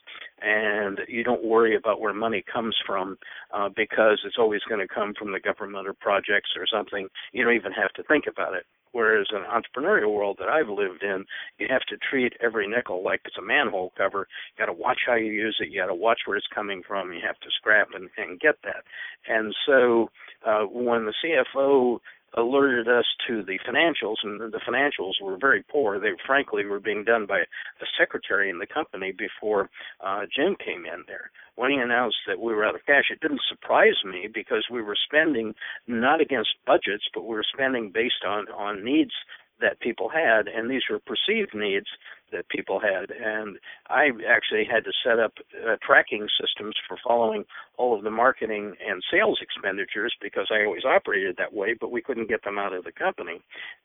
and 0.40 1.00
you 1.07 1.23
don't 1.23 1.45
worry 1.45 1.76
about 1.76 2.00
where 2.00 2.14
money 2.14 2.43
comes 2.50 2.75
from 2.87 3.19
uh, 3.52 3.69
because 3.69 4.21
it's 4.25 4.38
always 4.38 4.62
going 4.69 4.81
to 4.81 4.93
come 4.93 5.12
from 5.19 5.33
the 5.33 5.40
government 5.40 5.87
or 5.87 5.93
projects 5.93 6.50
or 6.57 6.67
something. 6.67 7.09
You 7.33 7.45
don't 7.45 7.55
even 7.55 7.73
have 7.73 7.93
to 7.95 8.02
think 8.05 8.25
about 8.26 8.55
it. 8.55 8.64
Whereas 8.92 9.26
in 9.30 9.38
an 9.38 9.44
entrepreneurial 9.44 10.12
world 10.12 10.37
that 10.40 10.49
I've 10.49 10.68
lived 10.68 11.02
in, 11.02 11.25
you 11.59 11.66
have 11.70 11.82
to 11.88 11.97
treat 11.97 12.35
every 12.42 12.66
nickel 12.66 13.02
like 13.04 13.20
it's 13.25 13.38
a 13.38 13.42
manhole 13.42 13.92
cover. 13.97 14.26
You 14.56 14.66
got 14.66 14.73
to 14.73 14.78
watch 14.78 15.00
how 15.06 15.14
you 15.14 15.32
use 15.32 15.56
it. 15.61 15.70
You 15.70 15.80
got 15.80 15.87
to 15.87 15.94
watch 15.94 16.20
where 16.26 16.37
it's 16.37 16.47
coming 16.54 16.82
from. 16.87 17.12
You 17.12 17.20
have 17.26 17.38
to 17.40 17.50
scrap 17.56 17.88
and, 17.94 18.09
and 18.16 18.40
get 18.40 18.56
that. 18.64 18.85
And 19.28 19.54
so 19.66 20.11
uh, 20.47 20.62
when 20.62 21.06
the 21.06 21.14
CFO 21.25 22.00
alerted 22.37 22.88
us 22.88 23.04
to 23.26 23.42
the 23.42 23.58
financials, 23.66 24.16
and 24.22 24.40
the 24.40 24.60
financials 24.68 25.20
were 25.20 25.37
very 25.37 25.62
poor. 25.62 25.99
They 25.99 26.12
frankly 26.26 26.64
were 26.64 26.80
being 26.80 27.04
done 27.04 27.26
by 27.26 27.38
a 27.40 27.87
secretary 27.99 28.50
in 28.50 28.58
the 28.58 28.66
company 28.66 29.12
before 29.12 29.70
uh, 30.00 30.26
Jim 30.34 30.56
came 30.64 30.84
in 30.87 31.04
there. 31.06 31.30
When 31.56 31.70
he 31.70 31.76
announced 31.76 32.18
that 32.26 32.40
we 32.40 32.54
were 32.54 32.64
out 32.64 32.75
of 32.75 32.87
cash, 32.87 33.10
it 33.10 33.20
didn't 33.20 33.42
surprise 33.49 33.96
me 34.04 34.28
because 34.32 34.66
we 34.70 34.82
were 34.82 34.96
spending 34.96 35.54
not 35.87 36.20
against 36.20 36.50
budgets, 36.66 37.04
but 37.12 37.22
we 37.22 37.34
were 37.34 37.44
spending 37.52 37.90
based 37.90 38.25
on 38.26 38.46
on 38.49 38.84
needs 38.84 39.12
that 39.61 39.81
people 39.81 40.09
had, 40.09 40.49
and 40.49 40.71
these 40.71 40.83
were 40.90 40.99
perceived 40.99 41.55
needs 41.55 41.87
that 42.33 42.49
people 42.49 42.81
had. 42.81 43.11
And 43.11 43.59
I 43.88 44.11
actually 44.29 44.64
had 44.64 44.85
to 44.85 44.93
set 45.05 45.19
up 45.19 45.35
uh, 45.67 45.76
tracking 45.83 46.29
systems 46.40 46.76
for 46.87 46.97
following 47.07 47.45
all 47.76 47.97
of 47.97 48.05
the 48.05 48.11
marketing 48.11 48.76
and 48.87 49.02
sales 49.11 49.38
expenditures 49.43 50.14
because 50.21 50.49
I 50.50 50.64
always 50.64 50.85
operated 50.85 51.37
that 51.38 51.52
way, 51.52 51.75
but 51.79 51.90
we 51.90 52.02
couldn't 52.02 52.29
get 52.29 52.45
them 52.45 52.59
out 52.59 52.73
of 52.73 52.85
the 52.85 52.93
company. 52.93 53.43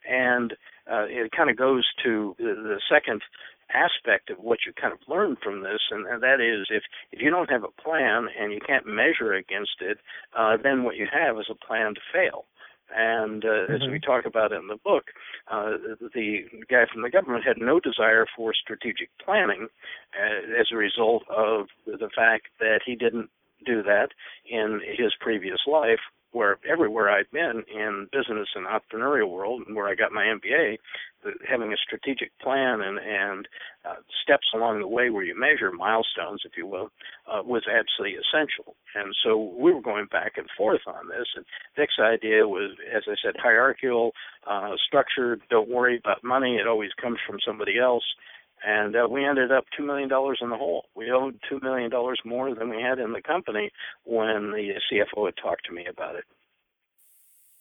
And 0.07 0.53
uh, 0.91 1.05
it 1.07 1.31
kind 1.31 1.49
of 1.49 1.57
goes 1.57 1.85
to 2.03 2.35
the, 2.37 2.79
second 2.89 3.21
aspect 3.73 4.29
of 4.29 4.37
what 4.37 4.59
you 4.65 4.73
kind 4.79 4.93
of 4.93 4.99
learn 5.07 5.37
from 5.41 5.63
this, 5.63 5.79
and, 5.89 6.05
and 6.05 6.21
that 6.21 6.39
is 6.39 6.67
if 6.69 6.83
if 7.11 7.19
you 7.19 7.31
don't 7.31 7.49
have 7.49 7.63
a 7.63 7.81
plan 7.81 8.27
and 8.39 8.51
you 8.51 8.59
can't 8.65 8.85
measure 8.85 9.33
against 9.33 9.81
it, 9.81 9.97
uh, 10.37 10.55
then 10.61 10.83
what 10.83 10.95
you 10.97 11.07
have 11.11 11.37
is 11.39 11.47
a 11.49 11.65
plan 11.65 11.95
to 11.95 12.01
fail. 12.13 12.45
And 12.95 13.43
uh, 13.43 13.47
mm-hmm. 13.47 13.73
as 13.73 13.81
we 13.81 13.97
mm-hmm. 13.97 14.09
talk 14.09 14.25
about 14.25 14.51
in 14.51 14.67
the 14.67 14.77
book, 14.83 15.05
uh, 15.51 15.71
the 16.13 16.43
guy 16.69 16.85
from 16.91 17.01
the 17.01 17.09
government 17.09 17.43
had 17.45 17.57
no 17.57 17.79
desire 17.79 18.25
for 18.35 18.53
strategic 18.53 19.09
planning 19.23 19.67
uh, 20.13 20.59
as 20.59 20.67
a 20.71 20.77
result 20.77 21.23
of 21.29 21.67
the 21.85 22.09
fact 22.15 22.47
that 22.59 22.81
he 22.85 22.95
didn't 22.95 23.29
do 23.65 23.81
that 23.83 24.09
in 24.49 24.81
his 24.97 25.13
previous 25.19 25.61
life 25.65 25.99
where 26.35 26.57
everywhere 26.69 27.09
I've 27.09 27.31
been 27.31 27.63
in 27.73 28.09
business 28.11 28.49
and 28.55 28.67
entrepreneurial 28.67 29.31
world, 29.31 29.63
and 29.65 29.75
where 29.75 29.87
I 29.87 29.95
got 29.95 30.11
my 30.11 30.23
MBA, 30.25 30.77
having 31.49 31.71
a 31.71 31.77
strategic 31.77 32.37
plan 32.39 32.81
and 32.81 32.99
and 32.99 33.47
uh, 33.85 33.95
steps 34.21 34.47
along 34.53 34.81
the 34.81 34.87
way 34.87 35.09
where 35.09 35.23
you 35.23 35.39
measure 35.39 35.71
milestones, 35.71 36.41
if 36.43 36.51
you 36.57 36.67
will, 36.67 36.89
uh, 37.31 37.41
was 37.41 37.63
absolutely 37.71 38.19
essential. 38.19 38.75
And 38.95 39.15
so 39.23 39.55
we 39.57 39.73
were 39.73 39.81
going 39.81 40.07
back 40.11 40.33
and 40.35 40.47
forth 40.57 40.81
on 40.85 41.07
this. 41.07 41.27
And 41.35 41.45
Dick's 41.77 41.99
idea 42.01 42.47
was, 42.47 42.71
as 42.93 43.03
I 43.07 43.15
said, 43.23 43.35
hierarchical, 43.41 44.11
uh, 44.45 44.73
structured. 44.85 45.41
Don't 45.49 45.69
worry 45.69 45.97
about 45.97 46.23
money; 46.23 46.57
it 46.57 46.67
always 46.67 46.91
comes 47.01 47.19
from 47.25 47.39
somebody 47.47 47.79
else 47.79 48.03
and 48.65 48.95
uh, 48.95 49.07
we 49.09 49.25
ended 49.25 49.51
up 49.51 49.65
two 49.77 49.85
million 49.85 50.09
dollars 50.09 50.39
in 50.41 50.49
the 50.49 50.57
hole. 50.57 50.85
We 50.95 51.11
owed 51.11 51.39
two 51.47 51.59
million 51.61 51.91
dollars 51.91 52.19
more 52.25 52.53
than 52.53 52.69
we 52.69 52.81
had 52.81 52.99
in 52.99 53.13
the 53.13 53.21
company 53.21 53.71
when 54.03 54.51
the 54.51 54.73
CFO 54.91 55.25
had 55.25 55.35
talked 55.41 55.65
to 55.65 55.73
me 55.73 55.85
about 55.85 56.15
it. 56.15 56.23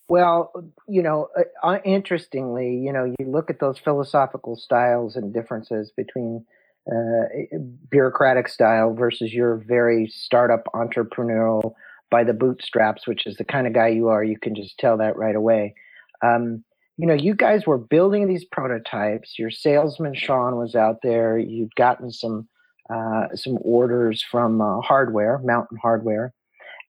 Well, 0.08 0.52
you 0.86 1.02
know, 1.02 1.28
uh, 1.36 1.66
uh, 1.66 1.78
interestingly, 1.84 2.76
you 2.76 2.92
know, 2.92 3.04
you 3.04 3.26
look 3.26 3.50
at 3.50 3.60
those 3.60 3.78
philosophical 3.78 4.56
styles 4.56 5.16
and 5.16 5.32
differences 5.32 5.92
between 5.96 6.44
uh, 6.90 7.56
bureaucratic 7.90 8.48
style 8.48 8.94
versus 8.94 9.32
your 9.32 9.56
very 9.66 10.06
startup 10.06 10.64
entrepreneurial 10.74 11.74
by 12.10 12.24
the 12.24 12.34
bootstraps, 12.34 13.06
which 13.06 13.26
is 13.26 13.36
the 13.36 13.44
kind 13.44 13.66
of 13.66 13.72
guy 13.72 13.88
you 13.88 14.08
are. 14.08 14.22
You 14.22 14.38
can 14.38 14.54
just 14.54 14.78
tell 14.78 14.98
that 14.98 15.16
right 15.16 15.36
away. 15.36 15.74
Um, 16.22 16.64
you 16.96 17.06
know, 17.06 17.14
you 17.14 17.34
guys 17.34 17.66
were 17.66 17.78
building 17.78 18.28
these 18.28 18.44
prototypes. 18.44 19.38
Your 19.38 19.50
salesman 19.50 20.14
Sean 20.14 20.56
was 20.56 20.74
out 20.74 20.98
there. 21.02 21.38
You'd 21.38 21.74
gotten 21.74 22.10
some 22.10 22.48
uh, 22.92 23.28
some 23.34 23.58
orders 23.62 24.22
from 24.22 24.60
uh, 24.60 24.80
hardware, 24.80 25.38
Mountain 25.42 25.78
Hardwear, 25.82 26.30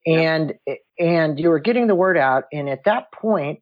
and 0.05 0.53
yeah. 0.67 0.75
and 0.99 1.39
you 1.39 1.49
were 1.49 1.59
getting 1.59 1.87
the 1.87 1.95
word 1.95 2.17
out. 2.17 2.43
And 2.51 2.69
at 2.69 2.83
that 2.85 3.11
point, 3.11 3.59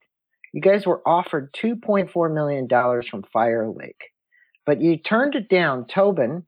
you 0.53 0.61
guys 0.61 0.85
were 0.85 1.01
offered 1.07 1.53
two 1.53 1.75
point 1.75 2.11
four 2.11 2.29
million 2.29 2.67
dollars 2.67 3.07
from 3.07 3.23
Fire 3.31 3.69
Lake, 3.69 4.01
but 4.65 4.81
you 4.81 4.97
turned 4.97 5.35
it 5.35 5.47
down. 5.47 5.85
Tobin 5.85 6.43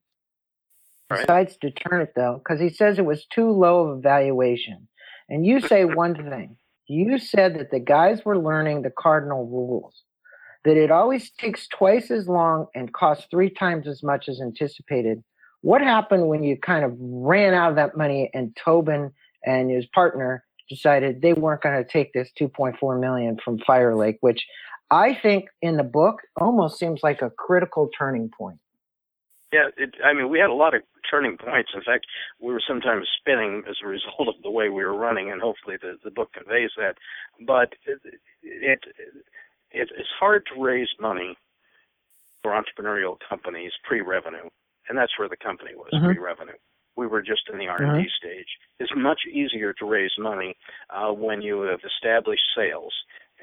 right. 1.09 1.21
decides 1.21 1.55
to 1.57 1.71
turn 1.71 2.01
it 2.01 2.13
though 2.15 2.41
because 2.43 2.59
he 2.59 2.69
says 2.69 2.99
it 2.99 3.05
was 3.05 3.25
too 3.27 3.49
low 3.51 3.87
of 3.87 3.97
a 3.97 4.01
valuation. 4.01 4.87
And 5.29 5.45
you 5.45 5.59
say 5.61 5.85
one 5.85 6.15
thing 6.15 6.57
you 6.87 7.17
said 7.17 7.59
that 7.59 7.71
the 7.71 7.79
guys 7.79 8.23
were 8.25 8.37
learning 8.37 8.81
the 8.81 8.91
cardinal 8.91 9.45
rules, 9.45 10.03
that 10.63 10.77
it 10.77 10.91
always 10.91 11.31
takes 11.31 11.67
twice 11.67 12.11
as 12.11 12.27
long 12.27 12.67
and 12.75 12.93
costs 12.93 13.27
three 13.31 13.49
times 13.49 13.87
as 13.87 14.03
much 14.03 14.29
as 14.29 14.41
anticipated. 14.41 15.23
What 15.61 15.81
happened 15.81 16.27
when 16.27 16.43
you 16.43 16.57
kind 16.57 16.85
of 16.85 16.93
ran 16.99 17.53
out 17.53 17.71
of 17.71 17.75
that 17.77 17.97
money 17.97 18.29
and 18.33 18.55
Tobin 18.55 19.11
and 19.45 19.71
his 19.71 19.85
partner 19.87 20.43
decided 20.69 21.21
they 21.21 21.33
weren't 21.33 21.61
going 21.61 21.83
to 21.83 21.89
take 21.89 22.13
this 22.13 22.29
2.4 22.39 22.99
million 22.99 23.37
from 23.43 23.59
Fire 23.59 23.95
Lake, 23.95 24.17
which 24.21 24.45
I 24.91 25.17
think 25.19 25.45
in 25.61 25.77
the 25.77 25.83
book 25.83 26.17
almost 26.39 26.77
seems 26.77 27.01
like 27.03 27.21
a 27.21 27.31
critical 27.31 27.89
turning 27.97 28.29
point. 28.37 28.59
Yeah, 29.51 29.69
it, 29.77 29.95
I 30.03 30.13
mean, 30.13 30.29
we 30.29 30.39
had 30.39 30.49
a 30.49 30.53
lot 30.53 30.73
of 30.73 30.81
turning 31.09 31.37
points. 31.37 31.71
In 31.73 31.81
fact, 31.81 32.05
we 32.39 32.53
were 32.53 32.61
sometimes 32.65 33.07
spinning 33.19 33.63
as 33.69 33.75
a 33.83 33.87
result 33.87 34.27
of 34.27 34.35
the 34.43 34.51
way 34.51 34.69
we 34.69 34.83
were 34.83 34.97
running, 34.97 35.31
and 35.31 35.41
hopefully 35.41 35.77
the, 35.81 35.97
the 36.03 36.11
book 36.11 36.33
conveys 36.33 36.71
that. 36.77 36.95
But 37.45 37.73
it, 37.85 37.99
it, 38.43 38.79
it 39.71 39.89
it's 39.97 40.09
hard 40.19 40.43
to 40.53 40.61
raise 40.61 40.89
money 40.99 41.37
for 42.41 42.51
entrepreneurial 42.51 43.17
companies 43.27 43.71
pre-revenue, 43.83 44.49
and 44.89 44.97
that's 44.97 45.17
where 45.17 45.29
the 45.29 45.37
company 45.37 45.71
was 45.75 45.89
mm-hmm. 45.93 46.05
pre-revenue. 46.05 46.57
We 46.95 47.07
were 47.07 47.21
just 47.21 47.49
in 47.51 47.57
the 47.57 47.67
R&D 47.67 47.83
mm-hmm. 47.83 48.03
stage. 48.17 48.47
It's 48.79 48.91
much 48.95 49.21
easier 49.29 49.73
to 49.73 49.85
raise 49.85 50.11
money 50.17 50.55
uh, 50.89 51.11
when 51.11 51.41
you 51.41 51.61
have 51.61 51.81
established 51.83 52.43
sales 52.55 52.93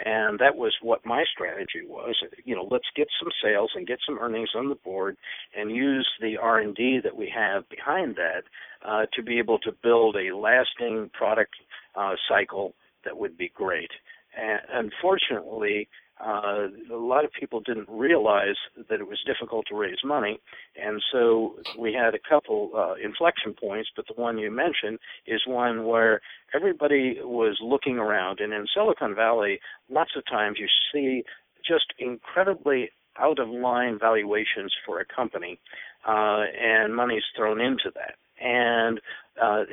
and 0.04 0.38
that 0.38 0.56
was 0.56 0.74
what 0.82 1.04
my 1.04 1.24
strategy 1.32 1.86
was 1.86 2.16
you 2.44 2.54
know 2.54 2.66
let's 2.70 2.88
get 2.96 3.08
some 3.20 3.30
sales 3.42 3.70
and 3.74 3.86
get 3.86 3.98
some 4.06 4.18
earnings 4.18 4.50
on 4.56 4.68
the 4.68 4.74
board 4.76 5.16
and 5.56 5.70
use 5.70 6.08
the 6.20 6.36
r&d 6.36 7.00
that 7.04 7.16
we 7.16 7.30
have 7.34 7.68
behind 7.68 8.16
that 8.16 8.42
uh, 8.84 9.06
to 9.12 9.22
be 9.22 9.38
able 9.38 9.58
to 9.58 9.72
build 9.82 10.16
a 10.16 10.34
lasting 10.34 11.10
product 11.12 11.54
uh, 11.94 12.14
cycle 12.28 12.74
that 13.04 13.16
would 13.16 13.36
be 13.36 13.50
great. 13.54 13.90
And 14.36 14.60
unfortunately 14.72 15.88
uh, 16.20 16.68
a 16.92 16.96
lot 16.96 17.24
of 17.24 17.32
people 17.32 17.60
didn't 17.60 17.88
realize 17.88 18.56
that 18.88 19.00
it 19.00 19.08
was 19.08 19.18
difficult 19.26 19.66
to 19.68 19.76
raise 19.76 19.98
money, 20.04 20.40
and 20.80 21.02
so 21.10 21.54
we 21.78 21.92
had 21.92 22.14
a 22.14 22.18
couple 22.28 22.70
uh, 22.76 22.94
inflection 23.02 23.54
points. 23.54 23.90
But 23.96 24.06
the 24.06 24.20
one 24.20 24.38
you 24.38 24.50
mentioned 24.50 24.98
is 25.26 25.42
one 25.46 25.86
where 25.86 26.20
everybody 26.54 27.16
was 27.20 27.58
looking 27.62 27.98
around, 27.98 28.40
and 28.40 28.52
in 28.52 28.66
Silicon 28.74 29.14
Valley, 29.14 29.60
lots 29.90 30.12
of 30.16 30.24
times 30.26 30.58
you 30.60 30.68
see 30.92 31.24
just 31.66 31.86
incredibly 31.98 32.90
out 33.18 33.38
of 33.38 33.48
line 33.48 33.98
valuations 33.98 34.72
for 34.86 35.00
a 35.00 35.04
company, 35.04 35.58
uh, 36.06 36.44
and 36.60 36.94
money's 36.94 37.24
thrown 37.36 37.60
into 37.60 37.90
that. 37.94 38.14
And 38.42 39.00
uh, 39.40 39.64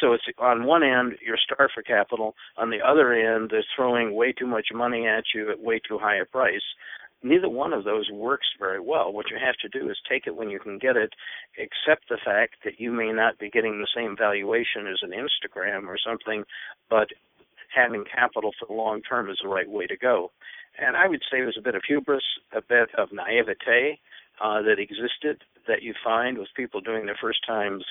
so 0.00 0.12
it's 0.12 0.24
on 0.38 0.64
one 0.64 0.82
end 0.82 1.14
you're 1.24 1.36
starved 1.36 1.72
for 1.74 1.82
capital. 1.82 2.34
On 2.56 2.70
the 2.70 2.80
other 2.80 3.12
end, 3.12 3.50
they're 3.50 3.64
throwing 3.76 4.14
way 4.14 4.32
too 4.32 4.46
much 4.46 4.68
money 4.72 5.06
at 5.06 5.24
you 5.34 5.50
at 5.50 5.60
way 5.60 5.80
too 5.86 5.98
high 5.98 6.16
a 6.16 6.24
price. 6.24 6.62
Neither 7.22 7.48
one 7.48 7.72
of 7.72 7.84
those 7.84 8.10
works 8.12 8.46
very 8.58 8.80
well. 8.80 9.10
What 9.12 9.30
you 9.30 9.38
have 9.42 9.56
to 9.62 9.78
do 9.78 9.88
is 9.90 9.96
take 10.08 10.26
it 10.26 10.36
when 10.36 10.50
you 10.50 10.60
can 10.60 10.78
get 10.78 10.96
it, 10.96 11.10
accept 11.58 12.08
the 12.10 12.18
fact 12.22 12.56
that 12.64 12.78
you 12.78 12.92
may 12.92 13.12
not 13.12 13.38
be 13.38 13.48
getting 13.48 13.80
the 13.80 13.88
same 13.96 14.14
valuation 14.16 14.86
as 14.86 15.00
an 15.00 15.10
Instagram 15.10 15.88
or 15.88 15.96
something, 15.98 16.44
but 16.90 17.08
having 17.74 18.04
capital 18.04 18.52
for 18.60 18.66
the 18.66 18.74
long 18.74 19.00
term 19.00 19.30
is 19.30 19.38
the 19.42 19.48
right 19.48 19.68
way 19.68 19.86
to 19.86 19.96
go. 19.96 20.30
And 20.78 20.96
I 20.96 21.08
would 21.08 21.22
say 21.30 21.42
was 21.42 21.56
a 21.58 21.62
bit 21.62 21.74
of 21.74 21.82
hubris, 21.86 22.24
a 22.52 22.60
bit 22.60 22.90
of 22.96 23.08
naivete 23.10 23.98
uh, 24.42 24.62
that 24.62 24.78
existed 24.78 25.42
that 25.66 25.82
you 25.82 25.94
find 26.02 26.38
with 26.38 26.48
people 26.56 26.80
doing 26.80 27.06
their 27.06 27.18
first 27.20 27.40
times 27.46 27.84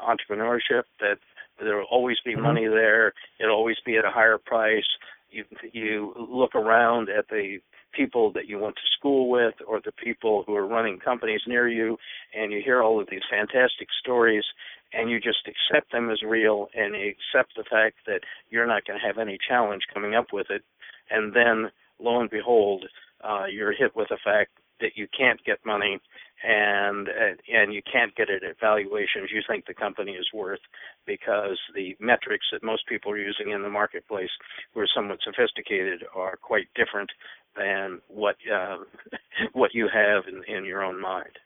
entrepreneurship 0.00 0.84
that 1.00 1.18
there 1.60 1.76
will 1.76 1.86
always 1.90 2.18
be 2.24 2.32
mm-hmm. 2.32 2.42
money 2.42 2.66
there 2.66 3.12
it'll 3.40 3.56
always 3.56 3.78
be 3.84 3.96
at 3.96 4.04
a 4.04 4.10
higher 4.10 4.38
price 4.38 4.86
you 5.30 5.44
you 5.72 6.14
look 6.16 6.54
around 6.54 7.08
at 7.08 7.28
the 7.28 7.58
people 7.92 8.32
that 8.32 8.46
you 8.46 8.58
went 8.58 8.76
to 8.76 8.82
school 8.98 9.30
with 9.30 9.54
or 9.66 9.80
the 9.84 9.92
people 9.92 10.44
who 10.46 10.54
are 10.54 10.66
running 10.66 10.98
companies 10.98 11.40
near 11.46 11.68
you 11.68 11.96
and 12.34 12.52
you 12.52 12.60
hear 12.64 12.82
all 12.82 13.00
of 13.00 13.08
these 13.10 13.22
fantastic 13.30 13.88
stories 14.00 14.44
and 14.92 15.10
you 15.10 15.20
just 15.20 15.46
accept 15.46 15.92
them 15.92 16.10
as 16.10 16.22
real 16.22 16.68
and 16.74 16.94
accept 16.94 17.54
the 17.56 17.64
fact 17.68 17.96
that 18.06 18.20
you're 18.50 18.66
not 18.66 18.86
going 18.86 18.98
to 18.98 19.06
have 19.06 19.18
any 19.18 19.38
challenge 19.48 19.82
coming 19.92 20.14
up 20.14 20.26
with 20.32 20.46
it 20.50 20.62
and 21.10 21.34
then 21.34 21.70
lo 21.98 22.20
and 22.20 22.30
behold 22.30 22.84
uh, 23.24 23.44
you're 23.50 23.72
hit 23.72 23.96
with 23.96 24.08
the 24.08 24.18
fact 24.22 24.50
that 24.80 24.92
you 24.96 25.08
can't 25.16 25.44
get 25.44 25.58
money 25.64 25.98
and 26.44 27.08
and 27.52 27.74
you 27.74 27.82
can't 27.90 28.14
get 28.14 28.28
it 28.28 28.44
at 28.44 28.60
valuations 28.60 29.30
you 29.32 29.42
think 29.48 29.66
the 29.66 29.74
company 29.74 30.12
is 30.12 30.28
worth 30.32 30.60
because 31.06 31.58
the 31.74 31.96
metrics 31.98 32.46
that 32.52 32.62
most 32.62 32.86
people 32.86 33.10
are 33.10 33.18
using 33.18 33.50
in 33.50 33.62
the 33.62 33.68
marketplace 33.68 34.30
who 34.72 34.80
are 34.80 34.88
somewhat 34.94 35.18
sophisticated 35.24 36.04
are 36.14 36.36
quite 36.36 36.68
different 36.74 37.10
than 37.56 38.00
what 38.08 38.36
uh, 38.52 38.76
what 39.52 39.74
you 39.74 39.88
have 39.92 40.24
in, 40.28 40.42
in 40.44 40.64
your 40.64 40.82
own 40.82 41.00
mind. 41.00 41.38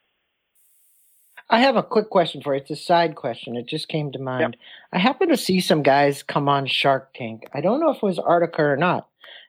I 1.49 1.61
have 1.61 1.77
a 1.77 1.83
quick 1.83 2.09
question 2.09 2.41
for 2.41 2.55
you. 2.55 2.61
It's 2.61 2.71
a 2.71 2.77
side 2.77 3.15
question. 3.15 3.57
It 3.57 3.67
just 3.67 3.89
came 3.89 4.13
to 4.13 4.19
mind. 4.19 4.41
Yep. 4.41 4.61
I 4.93 4.99
happened 4.99 5.31
to 5.33 5.37
see 5.37 5.61
some 5.61 5.83
guys 5.83 6.23
come 6.23 6.49
on 6.49 6.67
Shark 6.67 7.13
Tank. 7.15 7.45
I 7.53 7.61
don't 7.61 7.81
know 7.81 7.91
if 7.91 7.97
it 7.97 8.03
was 8.03 8.19
Antarctica 8.19 8.63
or 8.63 8.77
not. 8.77 9.09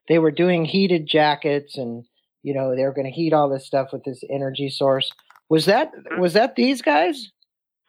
They 0.09 0.19
were 0.19 0.31
doing 0.31 0.65
heated 0.65 1.07
jackets 1.07 1.77
and 1.77 2.05
you 2.41 2.53
know 2.53 2.75
they 2.75 2.83
were 2.83 2.93
going 2.93 3.05
to 3.05 3.11
heat 3.11 3.33
all 3.33 3.49
this 3.49 3.65
stuff 3.65 3.93
with 3.93 4.03
this 4.03 4.23
energy 4.29 4.69
source. 4.69 5.11
Was 5.49 5.65
that 5.65 5.91
mm-hmm. 5.93 6.19
was 6.19 6.33
that 6.33 6.55
these 6.55 6.81
guys? 6.81 7.31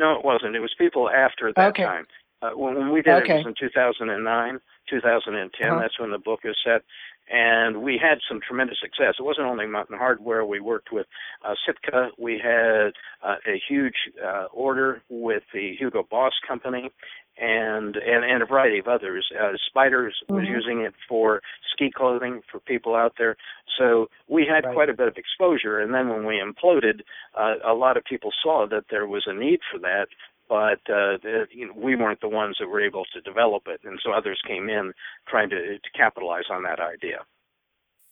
No, 0.01 0.19
it 0.19 0.25
wasn't. 0.25 0.57
It 0.57 0.61
was 0.61 0.75
people 0.77 1.09
after 1.09 1.53
that 1.55 1.69
okay. 1.69 1.85
time. 1.85 2.07
Uh, 2.43 2.51
when, 2.57 2.75
when, 2.75 2.93
we 2.93 3.01
did 3.01 3.15
okay. 3.23 3.37
it, 3.37 3.41
it 3.41 3.47
was 3.47 3.55
in 3.61 3.69
2009, 3.69 4.61
2010. 4.91 5.67
Uh-huh. 5.67 5.81
That's 5.81 5.99
when 5.99 6.11
the 6.11 6.19
book 6.19 6.41
is 6.45 6.57
set 6.65 6.83
and 7.31 7.83
we 7.83 7.99
had 8.01 8.19
some 8.29 8.41
tremendous 8.47 8.79
success. 8.81 9.15
It 9.19 9.23
wasn't 9.23 9.47
only 9.47 9.67
Mountain 9.67 9.99
Hardwear. 9.99 10.47
We 10.47 10.61
worked 10.61 10.93
with 10.93 11.07
uh, 11.45 11.55
Sitka. 11.67 12.09
We 12.19 12.41
had 12.43 12.93
uh, 13.23 13.37
a 13.47 13.61
huge 13.69 13.95
uh, 14.25 14.47
order 14.53 15.03
with 15.09 15.43
the 15.53 15.75
Hugo 15.79 16.07
Boss 16.11 16.33
company, 16.47 16.91
and 17.39 17.97
and, 17.97 18.25
and 18.25 18.43
a 18.43 18.47
variety 18.47 18.79
of 18.79 18.89
others. 18.89 19.27
Uh, 19.39 19.53
Spyders 19.69 20.13
mm-hmm. 20.25 20.35
was 20.35 20.45
using 20.47 20.81
it 20.81 20.95
for 21.09 21.41
ski 21.73 21.91
clothing 21.95 22.43
for 22.51 22.61
people 22.61 22.95
out 22.95 23.15
there. 23.19 23.37
So 23.79 24.09
we 24.29 24.47
had 24.47 24.67
right. 24.67 24.75
quite 24.75 24.89
a 24.89 24.95
bit 24.95 25.09
of 25.09 25.17
exposure. 25.17 25.81
And 25.81 25.93
then 25.93 26.09
when 26.09 26.27
we 26.27 26.41
imploded, 26.41 27.01
uh, 27.39 27.55
a 27.67 27.75
lot 27.75 27.97
of 27.97 28.05
people 28.05 28.31
saw 28.43 28.67
that 28.69 28.85
there 28.91 29.07
was 29.07 29.25
a 29.27 29.35
need 29.35 29.61
for 29.71 29.79
that 29.81 30.07
but 30.49 30.81
uh, 30.89 31.19
the, 31.23 31.47
you 31.51 31.67
know, 31.67 31.75
we 31.77 31.97
weren't 31.97 32.21
the 32.21 32.29
ones 32.29 32.57
that 32.61 32.69
were 32.69 32.85
able 32.85 33.05
to 33.13 33.21
develop 33.21 33.65
it, 33.67 33.81
and 33.85 33.99
so 34.03 34.13
others 34.13 34.41
came 34.47 34.69
in 34.69 34.93
trying 35.29 35.51
to, 35.51 35.79
to 35.79 35.91
capitalize 35.97 36.45
on 36.51 36.63
that 36.65 36.81
idea. 36.81 37.21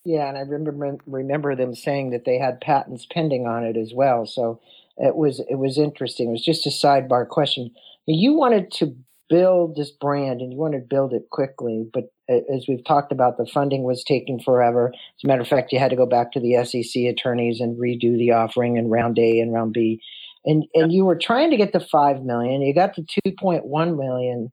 Yeah, 0.04 0.28
and 0.28 0.36
I 0.36 0.40
remember 0.40 0.98
remember 1.06 1.54
them 1.54 1.74
saying 1.74 2.10
that 2.10 2.24
they 2.24 2.38
had 2.38 2.60
patents 2.60 3.06
pending 3.10 3.46
on 3.46 3.64
it 3.64 3.76
as 3.76 3.92
well. 3.94 4.26
So 4.26 4.60
it 4.96 5.14
was 5.14 5.40
it 5.48 5.56
was 5.56 5.78
interesting. 5.78 6.28
It 6.28 6.32
was 6.32 6.44
just 6.44 6.66
a 6.66 6.70
sidebar 6.70 7.28
question. 7.28 7.70
You 8.06 8.34
wanted 8.34 8.72
to 8.72 8.96
build 9.28 9.76
this 9.76 9.90
brand 9.90 10.40
and 10.40 10.52
you 10.52 10.58
wanted 10.58 10.80
to 10.80 10.86
build 10.86 11.12
it 11.12 11.30
quickly, 11.30 11.88
but 11.92 12.12
as 12.28 12.66
we've 12.68 12.84
talked 12.84 13.12
about, 13.12 13.38
the 13.38 13.46
funding 13.46 13.84
was 13.84 14.04
taking 14.04 14.40
forever. 14.40 14.92
As 14.94 15.24
a 15.24 15.26
matter 15.26 15.40
of 15.40 15.48
fact, 15.48 15.72
you 15.72 15.78
had 15.78 15.90
to 15.90 15.96
go 15.96 16.06
back 16.06 16.32
to 16.32 16.40
the 16.40 16.64
SEC 16.64 17.02
attorneys 17.04 17.60
and 17.60 17.78
redo 17.78 18.16
the 18.18 18.32
offering 18.32 18.76
in 18.76 18.90
round 18.90 19.18
A 19.18 19.40
and 19.40 19.52
round 19.52 19.72
B 19.72 20.02
and 20.44 20.64
and 20.74 20.92
you 20.92 21.04
were 21.04 21.18
trying 21.18 21.50
to 21.50 21.56
get 21.56 21.72
to 21.72 21.80
five 21.80 22.22
million. 22.22 22.62
You 22.62 22.74
got 22.74 22.94
to 22.94 23.02
two 23.02 23.32
point 23.38 23.66
one 23.66 23.96
million, 23.96 24.50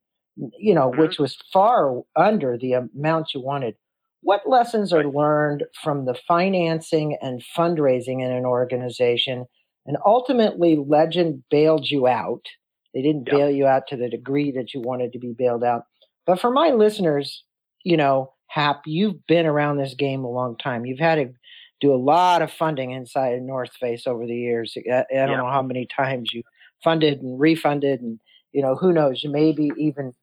you 0.58 0.74
know, 0.74 0.90
mm-hmm. 0.90 1.02
which 1.02 1.20
was 1.20 1.38
far 1.52 2.02
under 2.16 2.58
the 2.58 2.74
amount 2.74 3.34
you 3.34 3.42
wanted. 3.42 3.76
What 4.22 4.42
lessons 4.48 4.92
are 4.92 5.06
learned 5.06 5.64
from 5.82 6.06
the 6.06 6.16
financing 6.28 7.18
and 7.22 7.42
fundraising 7.58 8.24
in 8.24 8.32
an 8.32 8.46
organization? 8.46 9.46
And 9.86 9.98
ultimately, 10.06 10.78
Legend 10.78 11.44
bailed 11.50 11.90
you 11.90 12.06
out. 12.06 12.46
They 12.94 13.02
didn't 13.02 13.28
yeah. 13.28 13.36
bail 13.36 13.50
you 13.50 13.66
out 13.66 13.84
to 13.88 13.98
the 13.98 14.10
degree 14.10 14.52
that 14.52 14.74
you 14.74 14.82
wanted 14.82 15.14
to 15.14 15.20
be 15.20 15.34
bailed 15.38 15.64
out. 15.64 15.84
But 16.26 16.40
for 16.40 16.52
my 16.52 16.72
listeners, 16.72 17.44
you 17.84 17.98
know, 17.98 18.34
Hap, 18.48 18.82
you've 18.86 19.26
been 19.28 19.46
around 19.46 19.78
this 19.78 19.94
game 19.94 20.24
a 20.24 20.30
long 20.30 20.58
time. 20.58 20.86
You've 20.86 21.00
had 21.00 21.20
a 21.20 21.32
do 21.80 21.94
a 21.94 21.96
lot 21.96 22.42
of 22.42 22.52
funding 22.52 22.92
inside 22.92 23.36
of 23.36 23.42
North 23.42 23.74
Face 23.74 24.06
over 24.06 24.26
the 24.26 24.36
years. 24.36 24.78
I, 24.78 25.00
I 25.00 25.04
don't 25.10 25.30
yeah. 25.30 25.38
know 25.38 25.50
how 25.50 25.62
many 25.62 25.86
times 25.86 26.34
you 26.34 26.44
funded 26.84 27.22
and 27.22 27.40
refunded, 27.40 28.02
and 28.02 28.20
you 28.52 28.62
know 28.62 28.76
who 28.76 28.94
knows, 28.94 29.24
maybe 29.26 29.72
even 29.78 30.14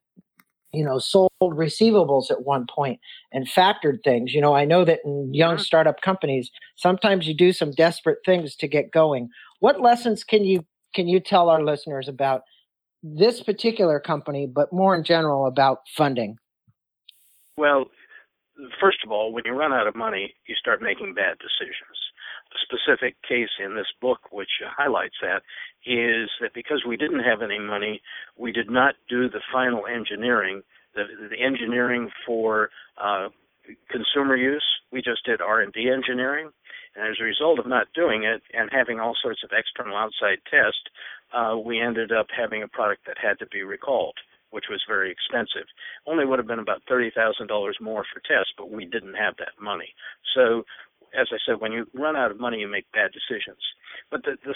you 0.72 0.84
know 0.84 0.98
sold 0.98 1.30
receivables 1.40 2.30
at 2.30 2.44
one 2.44 2.66
point 2.66 3.00
and 3.32 3.46
factored 3.48 4.02
things. 4.04 4.34
You 4.34 4.40
know, 4.40 4.54
I 4.54 4.64
know 4.64 4.84
that 4.84 5.00
in 5.04 5.32
young 5.32 5.56
mm-hmm. 5.56 5.62
startup 5.62 6.00
companies, 6.00 6.50
sometimes 6.76 7.26
you 7.26 7.34
do 7.34 7.52
some 7.52 7.72
desperate 7.72 8.18
things 8.24 8.56
to 8.56 8.68
get 8.68 8.92
going. 8.92 9.30
What 9.60 9.80
lessons 9.80 10.24
can 10.24 10.44
you 10.44 10.64
can 10.94 11.08
you 11.08 11.20
tell 11.20 11.48
our 11.48 11.62
listeners 11.62 12.08
about 12.08 12.42
this 13.02 13.42
particular 13.42 14.00
company, 14.00 14.46
but 14.46 14.72
more 14.72 14.94
in 14.94 15.04
general 15.04 15.46
about 15.46 15.80
funding? 15.96 16.38
Well, 17.56 17.86
first 18.80 18.98
of 19.04 19.10
all, 19.10 19.32
when 19.32 19.44
you 19.44 19.52
run 19.52 19.72
out 19.72 19.86
of 19.86 19.94
money, 19.94 20.34
you 20.46 20.54
start 20.54 20.82
making 20.82 21.14
bad 21.14 21.38
decisions. 21.38 21.98
A 22.54 22.58
specific 22.62 23.16
case 23.22 23.50
in 23.62 23.74
this 23.74 23.90
book 24.00 24.32
which 24.32 24.62
highlights 24.64 25.16
that 25.20 25.42
is 25.84 26.30
that 26.40 26.54
because 26.54 26.84
we 26.86 26.96
didn't 26.96 27.24
have 27.24 27.42
any 27.42 27.58
money, 27.58 28.00
we 28.36 28.52
did 28.52 28.70
not 28.70 28.94
do 29.08 29.28
the 29.28 29.40
final 29.52 29.86
engineering, 29.86 30.62
the, 30.94 31.04
the 31.30 31.40
engineering 31.42 32.10
for 32.24 32.70
uh, 32.96 33.28
consumer 33.90 34.36
use. 34.36 34.64
We 34.92 35.02
just 35.02 35.24
did 35.24 35.40
R&D 35.40 35.90
engineering, 35.90 36.50
and 36.94 37.08
as 37.08 37.16
a 37.20 37.24
result 37.24 37.58
of 37.58 37.66
not 37.66 37.88
doing 37.94 38.24
it 38.24 38.42
and 38.54 38.70
having 38.72 39.00
all 39.00 39.14
sorts 39.20 39.42
of 39.42 39.50
external 39.52 39.96
outside 39.96 40.38
tests, 40.50 40.86
uh, 41.34 41.56
we 41.58 41.80
ended 41.80 42.12
up 42.12 42.28
having 42.36 42.62
a 42.62 42.68
product 42.68 43.02
that 43.06 43.18
had 43.20 43.38
to 43.40 43.46
be 43.46 43.62
recalled 43.62 44.14
which 44.50 44.66
was 44.70 44.82
very 44.88 45.10
expensive. 45.10 45.66
Only 46.06 46.24
would 46.24 46.38
have 46.38 46.48
been 46.48 46.58
about 46.58 46.82
thirty 46.88 47.10
thousand 47.14 47.48
dollars 47.48 47.76
more 47.80 48.04
for 48.12 48.20
tests, 48.20 48.52
but 48.56 48.70
we 48.70 48.84
didn't 48.84 49.14
have 49.14 49.36
that 49.38 49.60
money. 49.60 49.94
So, 50.34 50.64
as 51.18 51.28
I 51.32 51.38
said, 51.46 51.60
when 51.60 51.72
you 51.72 51.86
run 51.94 52.16
out 52.16 52.30
of 52.30 52.40
money, 52.40 52.58
you 52.58 52.68
make 52.68 52.90
bad 52.92 53.10
decisions. 53.12 53.62
But 54.10 54.22
the, 54.24 54.36
the 54.44 54.54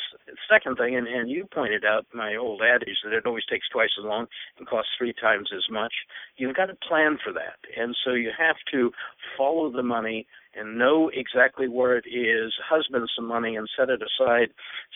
second 0.50 0.76
thing, 0.76 0.96
and, 0.96 1.06
and 1.06 1.30
you 1.30 1.46
pointed 1.52 1.84
out 1.84 2.06
my 2.14 2.36
old 2.36 2.60
adage 2.62 2.98
that 3.04 3.12
it 3.12 3.26
always 3.26 3.44
takes 3.46 3.68
twice 3.68 3.90
as 3.98 4.04
long 4.04 4.26
and 4.58 4.66
costs 4.66 4.90
three 4.98 5.14
times 5.20 5.48
as 5.54 5.64
much. 5.70 5.92
You've 6.36 6.56
got 6.56 6.66
to 6.66 6.76
plan 6.86 7.18
for 7.22 7.32
that, 7.32 7.58
and 7.76 7.96
so 8.04 8.12
you 8.12 8.30
have 8.36 8.56
to 8.72 8.90
follow 9.36 9.70
the 9.72 9.82
money 9.82 10.26
and 10.54 10.78
know 10.78 11.10
exactly 11.14 11.68
where 11.68 11.96
it 11.96 12.06
is, 12.08 12.52
husband 12.68 13.08
some 13.14 13.26
money 13.26 13.56
and 13.56 13.68
set 13.78 13.88
it 13.88 14.02
aside 14.02 14.48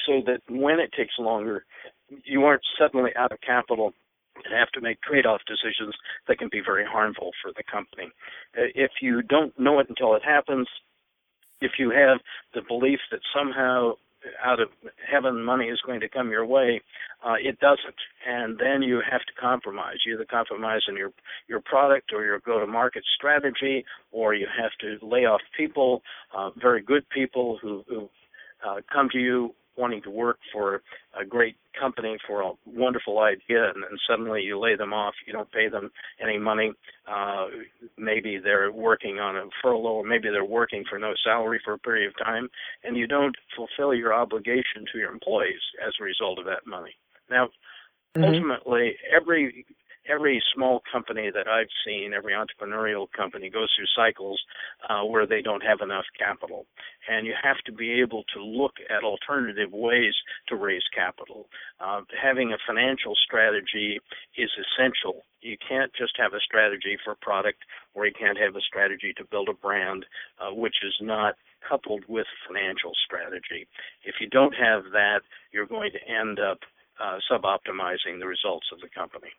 so 0.07 0.21
that 0.27 0.41
when 0.49 0.81
it 0.81 0.93
takes 0.97 1.15
longer, 1.19 1.65
you 2.25 2.45
aren't 2.45 2.63
suddenly 2.79 3.11
out 3.17 3.33
of 3.33 3.41
capital 3.41 3.93
and 4.37 4.55
have 4.55 4.71
to 4.71 4.81
make 4.81 5.01
trade-off 5.03 5.41
decisions 5.47 5.95
that 6.29 6.39
can 6.39 6.49
be 6.51 6.61
very 6.61 6.85
harmful 6.85 7.31
for 7.43 7.53
the 7.57 7.63
company. 7.63 8.11
Uh, 8.57 8.69
if 8.75 8.93
you 9.01 9.23
don't 9.23 9.59
know 9.59 9.79
it 9.79 9.89
until 9.89 10.15
it 10.15 10.23
happens, 10.25 10.69
if 11.61 11.73
you 11.79 11.91
have 11.91 12.19
the 12.55 12.63
belief 12.67 13.01
that 13.11 13.21
somehow 13.35 13.95
out 14.43 14.59
of 14.59 14.69
heaven 15.11 15.45
money 15.45 15.67
is 15.67 15.81
going 15.85 16.01
to 16.01 16.09
come 16.09 16.31
your 16.31 16.47
way, 16.47 16.81
uh, 17.25 17.35
it 17.39 17.59
doesn't, 17.61 18.01
and 18.27 18.59
then 18.59 18.83
you 18.83 19.03
have 19.09 19.21
to 19.21 19.33
compromise. 19.39 19.99
You 20.05 20.15
either 20.15 20.25
compromise 20.25 20.83
in 20.89 20.97
your 20.97 21.13
your 21.47 21.61
product 21.61 22.13
or 22.13 22.25
your 22.25 22.39
go-to-market 22.41 23.05
strategy, 23.17 23.85
or 24.13 24.35
you 24.35 24.47
have 24.61 24.73
to 24.81 25.05
lay 25.05 25.27
off 25.27 25.41
people, 25.57 26.03
uh, 26.35 26.51
very 26.57 26.83
good 26.83 27.09
people 27.11 27.59
who, 27.61 27.85
who 27.89 28.09
uh, 28.67 28.81
come 28.93 29.09
to 29.11 29.19
you 29.19 29.55
wanting 29.77 30.03
to 30.03 30.11
work 30.11 30.39
for 30.53 30.83
a 31.19 31.25
great 31.25 31.57
company 31.79 32.17
for 32.27 32.43
a 32.43 32.53
wonderful 32.67 33.19
idea 33.19 33.71
and 33.75 33.83
then 33.83 33.99
suddenly 34.09 34.43
you 34.43 34.59
lay 34.59 34.77
them 34.77 34.93
off 34.93 35.15
you 35.27 35.33
don't 35.33 35.51
pay 35.51 35.69
them 35.69 35.91
any 36.23 36.39
money 36.39 36.73
uh 37.09 37.47
maybe 37.99 38.39
they're 38.43 38.71
working 38.71 39.19
on 39.19 39.37
a 39.37 39.45
furlough 39.63 39.95
or 39.95 40.05
maybe 40.05 40.29
they're 40.31 40.45
working 40.45 40.85
for 40.89 40.99
no 40.99 41.13
salary 41.25 41.61
for 41.65 41.75
a 41.75 41.79
period 41.79 42.09
of 42.09 42.25
time 42.25 42.49
and 42.85 42.97
you 42.97 43.07
don't 43.07 43.37
fulfill 43.57 43.93
your 43.93 44.15
obligation 44.15 44.85
to 44.93 44.99
your 44.99 45.11
employees 45.11 45.61
as 45.85 45.93
a 46.01 46.05
result 46.05 46.39
of 46.39 46.45
that 46.45 46.67
money 46.67 46.95
now 47.31 47.47
mm-hmm. 48.17 48.25
ultimately 48.25 48.97
every 49.15 49.67
every 50.09 50.43
small 50.55 50.83
company 50.91 51.31
that 51.35 51.49
I've 51.49 51.73
seen, 51.87 52.13
every 52.15 52.33
entrepreneurial 52.33 53.07
company 53.11 53.51
goes 53.51 53.69
through 53.77 53.87
cycles 53.97 54.41
uh, 54.89 55.03
where 55.05 55.27
they 55.27 55.43
don't 55.43 55.63
have 55.63 55.81
enough 55.81 56.05
capital. 56.19 56.67
And 57.09 57.27
you 57.27 57.35
have 57.43 57.59
to 57.67 57.73
be 57.73 58.01
able 58.01 58.25
to 58.35 58.43
look 58.43 58.75
at 58.91 59.05
alternative 59.05 59.73
ways 59.73 60.15
to 60.49 60.57
raise 60.57 60.83
capital. 60.95 61.49
Uh, 61.81 62.03
having 62.21 62.53
a 62.53 62.59
financial 62.67 63.15
strategy 63.25 64.01
is 64.37 64.51
essential. 64.59 65.25
You 65.41 65.57
can't 65.67 65.93
just 65.97 66.15
have 66.19 66.33
a 66.33 66.41
strategy 66.41 66.97
for 67.05 67.15
product 67.21 67.59
or 67.95 68.07
you 68.07 68.13
can't 68.19 68.39
have 68.39 68.57
a 68.57 68.61
strategy 68.61 69.13
to 69.17 69.25
build 69.25 69.49
a 69.49 69.55
brand 69.55 70.07
uh, 70.41 70.55
which 70.55 70.77
is 70.85 70.95
not 71.01 71.35
coupled 71.69 72.05
with 72.09 72.27
financial 72.47 72.93
strategy. 73.05 73.67
If 74.05 74.17
you 74.21 74.29
don't 74.29 74.55
have 74.55 74.85
that, 74.93 75.21
you're 75.53 75.67
going 75.67 75.93
to 75.93 76.13
end 76.13 76.39
up 76.39 76.59
uh, 77.03 77.19
sub-optimizing 77.29 78.21
the 78.21 78.27
results 78.27 78.67
of 78.73 78.81
the 78.81 78.89
company. 78.95 79.31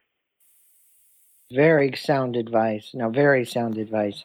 Very 1.52 1.96
sound 1.96 2.36
advice. 2.36 2.92
Now, 2.94 3.10
very 3.10 3.46
sound 3.46 3.78
advice. 3.78 4.24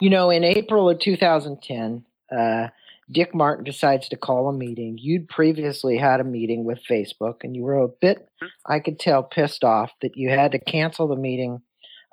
You 0.00 0.10
know, 0.10 0.30
in 0.30 0.44
April 0.44 0.88
of 0.88 0.98
2010, 1.00 2.04
uh, 2.30 2.68
Dick 3.10 3.34
Martin 3.34 3.64
decides 3.64 4.08
to 4.08 4.16
call 4.16 4.48
a 4.48 4.52
meeting. 4.52 4.96
You'd 5.00 5.28
previously 5.28 5.98
had 5.98 6.20
a 6.20 6.24
meeting 6.24 6.64
with 6.64 6.78
Facebook, 6.88 7.42
and 7.42 7.56
you 7.56 7.62
were 7.62 7.82
a 7.82 7.88
bit, 7.88 8.28
I 8.66 8.78
could 8.78 9.00
tell, 9.00 9.22
pissed 9.22 9.64
off 9.64 9.90
that 10.00 10.16
you 10.16 10.30
had 10.30 10.52
to 10.52 10.60
cancel 10.60 11.08
the 11.08 11.16
meeting 11.16 11.60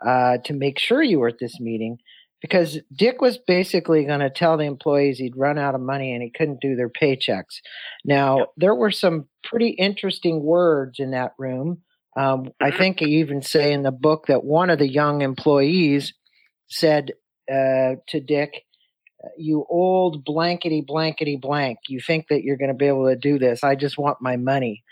uh, 0.05 0.37
to 0.45 0.53
make 0.53 0.79
sure 0.79 1.03
you 1.03 1.19
were 1.19 1.27
at 1.27 1.39
this 1.39 1.59
meeting 1.59 1.99
because 2.41 2.79
Dick 2.95 3.21
was 3.21 3.37
basically 3.37 4.05
going 4.05 4.19
to 4.19 4.29
tell 4.29 4.57
the 4.57 4.65
employees 4.65 5.17
he'd 5.17 5.35
run 5.35 5.57
out 5.57 5.75
of 5.75 5.81
money 5.81 6.13
and 6.13 6.21
he 6.21 6.29
couldn't 6.29 6.61
do 6.61 6.75
their 6.75 6.89
paychecks. 6.89 7.61
Now, 8.05 8.47
there 8.57 8.75
were 8.75 8.91
some 8.91 9.25
pretty 9.43 9.69
interesting 9.69 10.43
words 10.43 10.99
in 10.99 11.11
that 11.11 11.33
room. 11.37 11.81
Um, 12.17 12.51
I 12.59 12.69
mm-hmm. 12.69 12.77
think 12.77 13.01
you 13.01 13.07
even 13.07 13.41
say 13.41 13.71
in 13.71 13.83
the 13.83 13.91
book 13.91 14.25
that 14.27 14.43
one 14.43 14.69
of 14.69 14.79
the 14.79 14.89
young 14.89 15.21
employees 15.21 16.13
said 16.67 17.11
uh, 17.49 17.95
to 18.07 18.19
Dick, 18.19 18.65
you 19.37 19.65
old 19.69 20.23
blankety 20.25 20.81
blankety 20.81 21.37
blank. 21.37 21.77
You 21.87 21.99
think 21.99 22.27
that 22.29 22.43
you're 22.43 22.57
going 22.57 22.69
to 22.69 22.75
be 22.75 22.87
able 22.87 23.07
to 23.07 23.15
do 23.15 23.37
this. 23.37 23.63
I 23.63 23.75
just 23.75 23.97
want 23.97 24.21
my 24.21 24.35
money. 24.35 24.83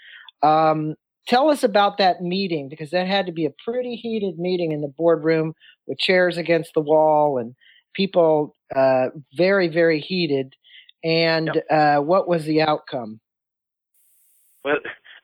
Um, 0.44 0.96
tell 1.28 1.50
us 1.50 1.64
about 1.64 1.98
that 1.98 2.22
meeting 2.22 2.70
because 2.70 2.92
that 2.92 3.08
had 3.08 3.26
to 3.26 3.32
be 3.32 3.46
a 3.46 3.54
pretty 3.64 3.96
heated 3.96 4.38
meeting 4.38 4.72
in 4.72 4.82
the 4.82 4.94
boardroom 4.96 5.54
with 5.88 5.98
chairs 5.98 6.38
against 6.38 6.74
the 6.74 6.82
wall 6.82 7.38
and 7.38 7.56
people 7.94 8.56
uh, 8.76 9.08
very, 9.36 9.68
very 9.68 10.00
heated. 10.00 10.54
And 11.04 11.52
yep. 11.54 11.66
uh, 11.70 12.02
what 12.02 12.28
was 12.28 12.46
the 12.46 12.62
outcome? 12.62 13.20
Well, 14.64 14.78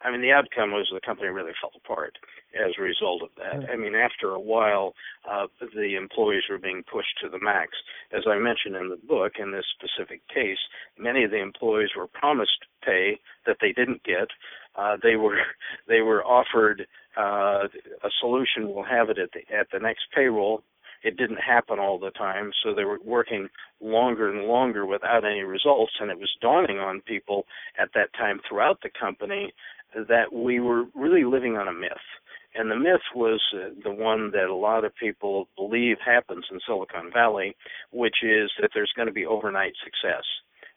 I 0.03 0.11
mean, 0.11 0.21
the 0.21 0.31
outcome 0.31 0.71
was 0.71 0.89
the 0.91 0.99
company 0.99 1.29
really 1.29 1.51
fell 1.61 1.71
apart 1.75 2.17
as 2.55 2.73
a 2.77 2.81
result 2.81 3.21
of 3.21 3.29
that. 3.37 3.69
I 3.71 3.75
mean, 3.75 3.95
after 3.95 4.31
a 4.31 4.39
while, 4.39 4.93
uh, 5.29 5.47
the 5.75 5.95
employees 5.95 6.43
were 6.49 6.57
being 6.57 6.83
pushed 6.91 7.19
to 7.21 7.29
the 7.29 7.39
max. 7.39 7.71
As 8.11 8.23
I 8.27 8.37
mentioned 8.37 8.75
in 8.75 8.89
the 8.89 8.99
book, 9.07 9.33
in 9.39 9.51
this 9.51 9.65
specific 9.71 10.21
case, 10.27 10.57
many 10.97 11.23
of 11.23 11.31
the 11.31 11.41
employees 11.41 11.89
were 11.95 12.07
promised 12.07 12.65
pay 12.83 13.19
that 13.45 13.57
they 13.61 13.71
didn't 13.71 14.03
get. 14.03 14.27
Uh, 14.75 14.97
they 15.01 15.15
were 15.15 15.37
they 15.87 16.01
were 16.01 16.23
offered 16.23 16.87
uh, 17.17 17.67
a 18.03 18.09
solution. 18.19 18.73
We'll 18.73 18.83
have 18.83 19.09
it 19.09 19.17
at 19.17 19.31
the 19.33 19.41
at 19.53 19.67
the 19.71 19.79
next 19.79 20.03
payroll. 20.13 20.63
It 21.03 21.17
didn't 21.17 21.37
happen 21.37 21.79
all 21.79 21.97
the 21.97 22.11
time, 22.11 22.51
so 22.63 22.75
they 22.75 22.83
were 22.83 22.99
working 23.03 23.49
longer 23.79 24.29
and 24.29 24.47
longer 24.47 24.85
without 24.85 25.25
any 25.25 25.41
results. 25.41 25.93
And 25.99 26.11
it 26.11 26.19
was 26.19 26.29
dawning 26.41 26.77
on 26.77 27.01
people 27.01 27.47
at 27.79 27.89
that 27.95 28.13
time 28.13 28.39
throughout 28.47 28.81
the 28.83 28.91
company 28.91 29.51
that 29.95 30.33
we 30.33 30.59
were 30.59 30.85
really 30.95 31.23
living 31.23 31.57
on 31.57 31.67
a 31.67 31.73
myth 31.73 32.05
and 32.53 32.69
the 32.69 32.75
myth 32.75 33.01
was 33.15 33.41
uh, 33.55 33.69
the 33.83 33.91
one 33.91 34.31
that 34.31 34.49
a 34.49 34.55
lot 34.55 34.83
of 34.83 34.95
people 34.95 35.47
believe 35.55 35.97
happens 36.03 36.45
in 36.51 36.59
Silicon 36.65 37.11
Valley, 37.13 37.55
which 37.91 38.23
is 38.23 38.51
that 38.59 38.71
there's 38.73 38.91
going 38.95 39.07
to 39.07 39.13
be 39.13 39.25
overnight 39.25 39.73
success. 39.83 40.23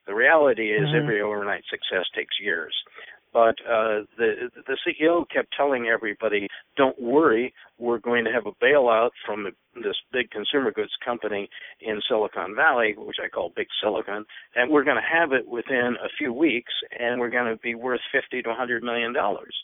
The 0.07 0.15
reality 0.15 0.71
is 0.71 0.87
mm-hmm. 0.87 1.03
every 1.03 1.21
overnight 1.21 1.65
success 1.69 2.07
takes 2.15 2.37
years. 2.41 2.75
But 3.35 3.57
uh, 3.69 4.07
the 4.17 4.49
the 4.67 4.79
CEO 4.87 5.29
kept 5.29 5.53
telling 5.57 5.89
everybody, 5.89 6.47
"Don't 6.77 6.99
worry, 7.03 7.53
we're 7.79 7.99
going 7.99 8.25
to 8.25 8.33
have 8.33 8.47
a 8.47 8.53
bailout 8.65 9.11
from 9.27 9.49
this 9.75 9.97
big 10.13 10.31
consumer 10.31 10.71
goods 10.71 10.93
company 11.05 11.51
in 11.81 12.01
Silicon 12.09 12.55
Valley, 12.55 12.95
which 12.97 13.17
I 13.23 13.29
call 13.29 13.53
Big 13.57 13.67
Silicon, 13.83 14.25
and 14.55 14.71
we're 14.71 14.85
going 14.85 14.99
to 14.99 15.19
have 15.19 15.33
it 15.33 15.49
within 15.49 15.97
a 16.01 16.09
few 16.17 16.33
weeks, 16.33 16.73
and 16.97 17.19
we're 17.19 17.29
going 17.29 17.53
to 17.53 17.61
be 17.61 17.75
worth 17.75 18.01
50 18.13 18.41
to 18.43 18.49
100 18.51 18.85
million 18.85 19.13
dollars." 19.13 19.57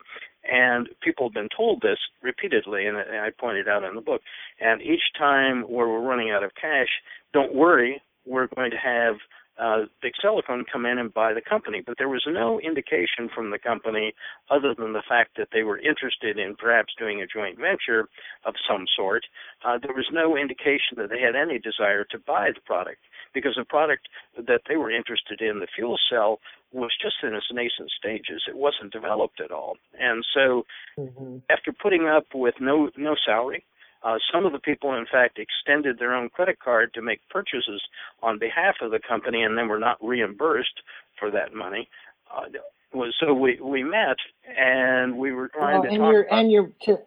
And 0.42 0.88
people 1.00 1.28
have 1.28 1.34
been 1.34 1.50
told 1.56 1.80
this 1.80 1.98
repeatedly, 2.22 2.86
and 2.86 2.96
I 2.96 3.30
pointed 3.38 3.68
out 3.68 3.84
in 3.84 3.94
the 3.94 4.00
book. 4.00 4.22
And 4.58 4.82
each 4.82 5.12
time 5.16 5.62
where 5.62 5.86
we're 5.86 6.00
running 6.00 6.32
out 6.32 6.42
of 6.42 6.50
cash, 6.60 6.88
don't 7.32 7.54
worry, 7.54 8.02
we're 8.26 8.48
going 8.48 8.72
to 8.72 8.76
have 8.76 9.16
uh, 9.60 9.86
Big 10.00 10.12
Silicon 10.20 10.64
come 10.70 10.86
in 10.86 10.98
and 10.98 11.12
buy 11.12 11.34
the 11.34 11.42
company. 11.42 11.82
But 11.84 11.96
there 11.98 12.08
was 12.08 12.24
no 12.26 12.60
indication 12.60 13.28
from 13.34 13.50
the 13.50 13.58
company, 13.58 14.14
other 14.50 14.74
than 14.74 14.92
the 14.92 15.02
fact 15.06 15.36
that 15.36 15.48
they 15.52 15.62
were 15.62 15.78
interested 15.78 16.38
in 16.38 16.56
perhaps 16.56 16.94
doing 16.98 17.20
a 17.20 17.26
joint 17.26 17.58
venture 17.58 18.08
of 18.44 18.54
some 18.68 18.86
sort. 18.96 19.24
Uh, 19.64 19.78
there 19.80 19.94
was 19.94 20.08
no 20.12 20.36
indication 20.36 20.96
that 20.96 21.10
they 21.10 21.20
had 21.20 21.36
any 21.36 21.58
desire 21.58 22.04
to 22.04 22.18
buy 22.18 22.50
the 22.54 22.60
product 22.62 23.00
because 23.34 23.54
the 23.56 23.64
product 23.64 24.08
that 24.36 24.62
they 24.68 24.76
were 24.76 24.90
interested 24.90 25.40
in, 25.40 25.60
the 25.60 25.68
fuel 25.74 25.98
cell, 26.10 26.40
was 26.72 26.90
just 27.00 27.16
in 27.22 27.34
its 27.34 27.46
nascent 27.52 27.90
stages. 27.90 28.42
It 28.48 28.56
wasn't 28.56 28.92
developed 28.92 29.40
at 29.40 29.50
all. 29.50 29.76
And 29.98 30.24
so, 30.34 30.64
mm-hmm. 30.98 31.38
after 31.50 31.72
putting 31.72 32.06
up 32.06 32.26
with 32.34 32.54
no 32.60 32.90
no 32.96 33.16
salary, 33.24 33.64
uh, 34.02 34.16
some 34.32 34.46
of 34.46 34.52
the 34.52 34.58
people, 34.58 34.94
in 34.94 35.06
fact, 35.10 35.38
extended 35.38 35.98
their 35.98 36.14
own 36.14 36.28
credit 36.30 36.58
card 36.58 36.94
to 36.94 37.02
make 37.02 37.20
purchases 37.28 37.82
on 38.22 38.38
behalf 38.38 38.76
of 38.80 38.90
the 38.90 39.00
company, 39.06 39.42
and 39.42 39.58
then 39.58 39.68
were 39.68 39.78
not 39.78 39.98
reimbursed 40.02 40.82
for 41.18 41.30
that 41.30 41.54
money. 41.54 41.88
Uh, 42.34 42.46
was 42.92 43.14
so 43.20 43.32
we 43.32 43.60
we 43.60 43.84
met 43.84 44.16
and 44.58 45.16
we 45.16 45.32
were 45.32 45.48
trying 45.48 45.82
to 45.82 45.88
and 45.88 45.98
talk. 45.98 46.12
You're, 46.12 46.22
about, 46.22 46.38
and 46.38 46.52
you're 46.52 46.70
to 46.82 46.98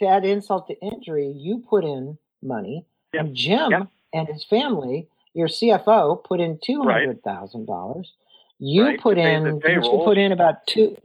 to 0.00 0.06
add 0.06 0.24
insult 0.24 0.68
to 0.68 0.80
injury, 0.80 1.32
you 1.36 1.64
put 1.68 1.84
in 1.84 2.18
money, 2.42 2.86
yep. 3.12 3.24
and 3.26 3.36
Jim 3.36 3.70
yep. 3.70 3.88
and 4.12 4.28
his 4.28 4.44
family, 4.44 5.08
your 5.34 5.48
CFO, 5.48 6.22
put 6.24 6.40
in 6.40 6.58
two 6.64 6.82
hundred 6.82 7.22
thousand 7.22 7.62
right. 7.62 7.66
dollars. 7.66 8.12
You 8.58 8.84
right, 8.84 9.00
put 9.00 9.18
in. 9.18 9.60
Didn't 9.60 9.84
you 9.84 10.02
put 10.04 10.18
in 10.18 10.32
about 10.32 10.66
two? 10.66 10.96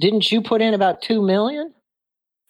Didn't 0.00 0.30
you 0.30 0.40
put 0.40 0.62
in 0.62 0.74
about 0.74 1.02
two 1.02 1.22
million? 1.22 1.74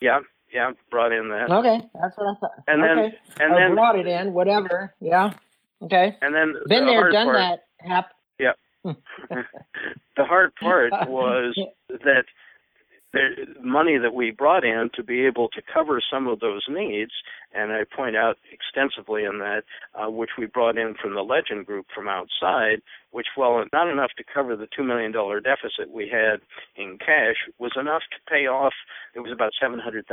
Yeah, 0.01 0.21
yeah, 0.53 0.73
brought 0.91 1.13
in 1.13 1.29
that. 1.29 1.51
Okay, 1.51 1.81
that's 2.01 2.17
what 2.17 2.27
I 2.27 2.41
thought. 2.41 2.65
And 2.67 2.83
then, 2.83 2.99
okay. 2.99 3.17
and 3.41 3.55
I 3.55 3.59
then 3.59 3.75
brought 3.75 3.99
it 3.99 4.07
in. 4.07 4.33
Whatever. 4.33 4.95
Yeah. 5.01 5.35
Okay. 5.83 6.17
And 6.21 6.35
then 6.35 6.55
been 6.69 6.87
the 6.87 6.93
there, 6.93 7.11
done 7.11 7.27
part, 7.27 7.37
that. 7.37 7.65
Hap- 7.79 8.15
yeah. 8.39 8.53
the 8.87 10.25
hard 10.25 10.55
part 10.57 10.93
was 11.09 11.59
that 11.89 12.25
the 13.13 13.47
money 13.63 13.97
that 13.97 14.15
we 14.15 14.31
brought 14.31 14.65
in 14.65 14.91
to 14.95 15.03
be 15.03 15.25
able 15.25 15.49
to 15.49 15.63
cover 15.63 16.01
some 16.13 16.27
of 16.27 16.41
those 16.41 16.63
needs, 16.69 17.13
and 17.55 17.73
I 17.73 17.85
point 17.85 18.17
out 18.17 18.37
extensively 18.53 19.25
in 19.25 19.39
that, 19.39 19.63
uh, 19.95 20.11
which 20.11 20.31
we 20.37 20.47
brought 20.47 20.77
in 20.77 20.95
from 21.01 21.15
the 21.15 21.23
Legend 21.23 21.65
Group 21.65 21.87
from 21.95 22.07
outside, 22.07 22.83
which, 23.11 23.29
while 23.35 23.65
not 23.73 23.89
enough 23.89 24.11
to 24.19 24.25
cover 24.25 24.57
the 24.57 24.69
$2 24.79 24.87
million 24.87 25.13
deficit 25.13 25.91
we 25.93 26.09
had 26.09 26.41
in 26.77 26.99
cash, 26.99 27.37
was 27.59 27.73
enough 27.81 28.03
to 28.13 28.31
pay 28.31 28.47
off, 28.47 28.75
it 29.15 29.21
was 29.21 29.33
about 29.33 29.53
$700,000. 29.63 30.05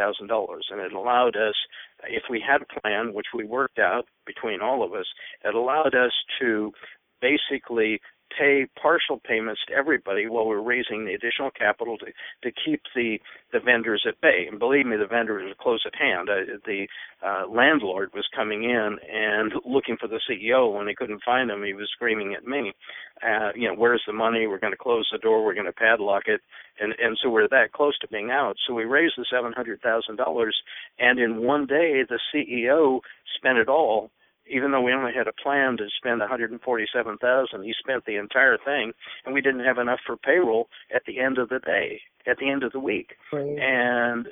And 0.72 0.80
it 0.80 0.94
allowed 0.94 1.36
us, 1.36 1.56
if 2.08 2.24
we 2.30 2.42
had 2.46 2.62
a 2.62 2.80
plan, 2.80 3.14
which 3.14 3.28
we 3.36 3.44
worked 3.44 3.80
out 3.80 4.06
between 4.26 4.62
all 4.62 4.84
of 4.84 4.94
us, 4.94 5.08
it 5.44 5.54
allowed 5.54 5.96
us 5.96 6.14
to 6.40 6.72
basically 7.22 8.00
pay 8.38 8.68
partial 8.82 9.20
payments 9.20 9.62
to 9.68 9.74
everybody 9.74 10.28
while 10.28 10.48
we're 10.48 10.62
raising 10.62 11.06
the 11.06 11.14
additional 11.14 11.52
capital 11.52 11.98
to, 11.98 12.06
to 12.44 12.52
keep 12.66 12.82
the, 12.96 13.18
the 13.54 13.60
vendors 13.60 14.06
at 14.08 14.20
bay. 14.22 14.48
And 14.50 14.60
believe 14.60 14.86
me, 14.86 14.98
the 14.98 15.08
vendors 15.08 15.52
are 15.52 15.64
close 15.64 15.84
at 15.86 15.96
hand. 15.96 16.30
Uh, 16.30 16.58
the 16.66 16.88
uh, 17.26 17.48
landlord 17.48 18.12
was 18.14 18.26
coming 18.36 18.64
in 18.64 18.98
and 19.12 19.54
looking 19.66 19.98
for 19.98 20.08
the 20.08 20.20
CEO. 20.30 20.74
When 20.74 20.88
he 20.88 20.96
couldn't 20.96 21.24
find 21.24 21.50
him, 21.50 21.64
he 21.64 21.74
was 21.74 21.90
screaming 21.94 22.34
at 22.34 22.46
me, 22.46 22.74
uh, 23.24 23.52
you 23.56 23.68
know, 23.68 23.76
where's 23.76 24.04
the 24.06 24.14
money? 24.14 24.48
We're 24.48 24.60
going 24.60 24.74
to 24.74 24.78
close 24.78 25.08
the 25.12 25.18
door. 25.18 25.44
We're 25.44 25.54
going 25.54 25.66
to 25.66 25.74
padlock 25.74 26.24
it. 26.28 26.42
And, 26.80 26.94
and 27.00 27.18
so 27.22 27.30
we're 27.30 27.48
that 27.48 27.72
close 27.74 27.98
to 28.00 28.08
being 28.08 28.32
out. 28.32 28.56
So 28.68 28.74
we 28.74 28.84
raised 28.84 29.14
the 29.18 29.26
$700,000. 29.32 30.50
And 31.00 31.20
in 31.20 31.38
one 31.38 31.66
day, 31.66 32.04
the 32.08 32.20
CEO 32.34 33.00
spent 33.38 33.58
it 33.58 33.70
all 33.70 34.12
even 34.48 34.72
though 34.72 34.82
we 34.82 34.94
only 34.94 35.14
had 35.14 35.28
a 35.28 35.34
plan 35.34 35.78
to 35.78 35.88
spend 35.98 36.20
147,000, 36.20 37.64
he 37.64 37.74
spent 37.78 38.06
the 38.06 38.16
entire 38.16 38.58
thing, 38.58 38.92
and 39.26 39.34
we 39.34 39.42
didn't 39.42 39.66
have 39.66 39.78
enough 39.78 40.00
for 40.06 40.18
payroll 40.18 40.68
at 40.94 41.04
the 41.06 41.20
end 41.20 41.38
of 41.38 41.50
the 41.50 41.60
day, 41.60 42.02
at 42.28 42.38
the 42.38 42.50
end 42.50 42.64
of 42.64 42.72
the 42.72 42.80
week. 42.80 43.16
Right. 43.32 43.58
And 43.60 44.26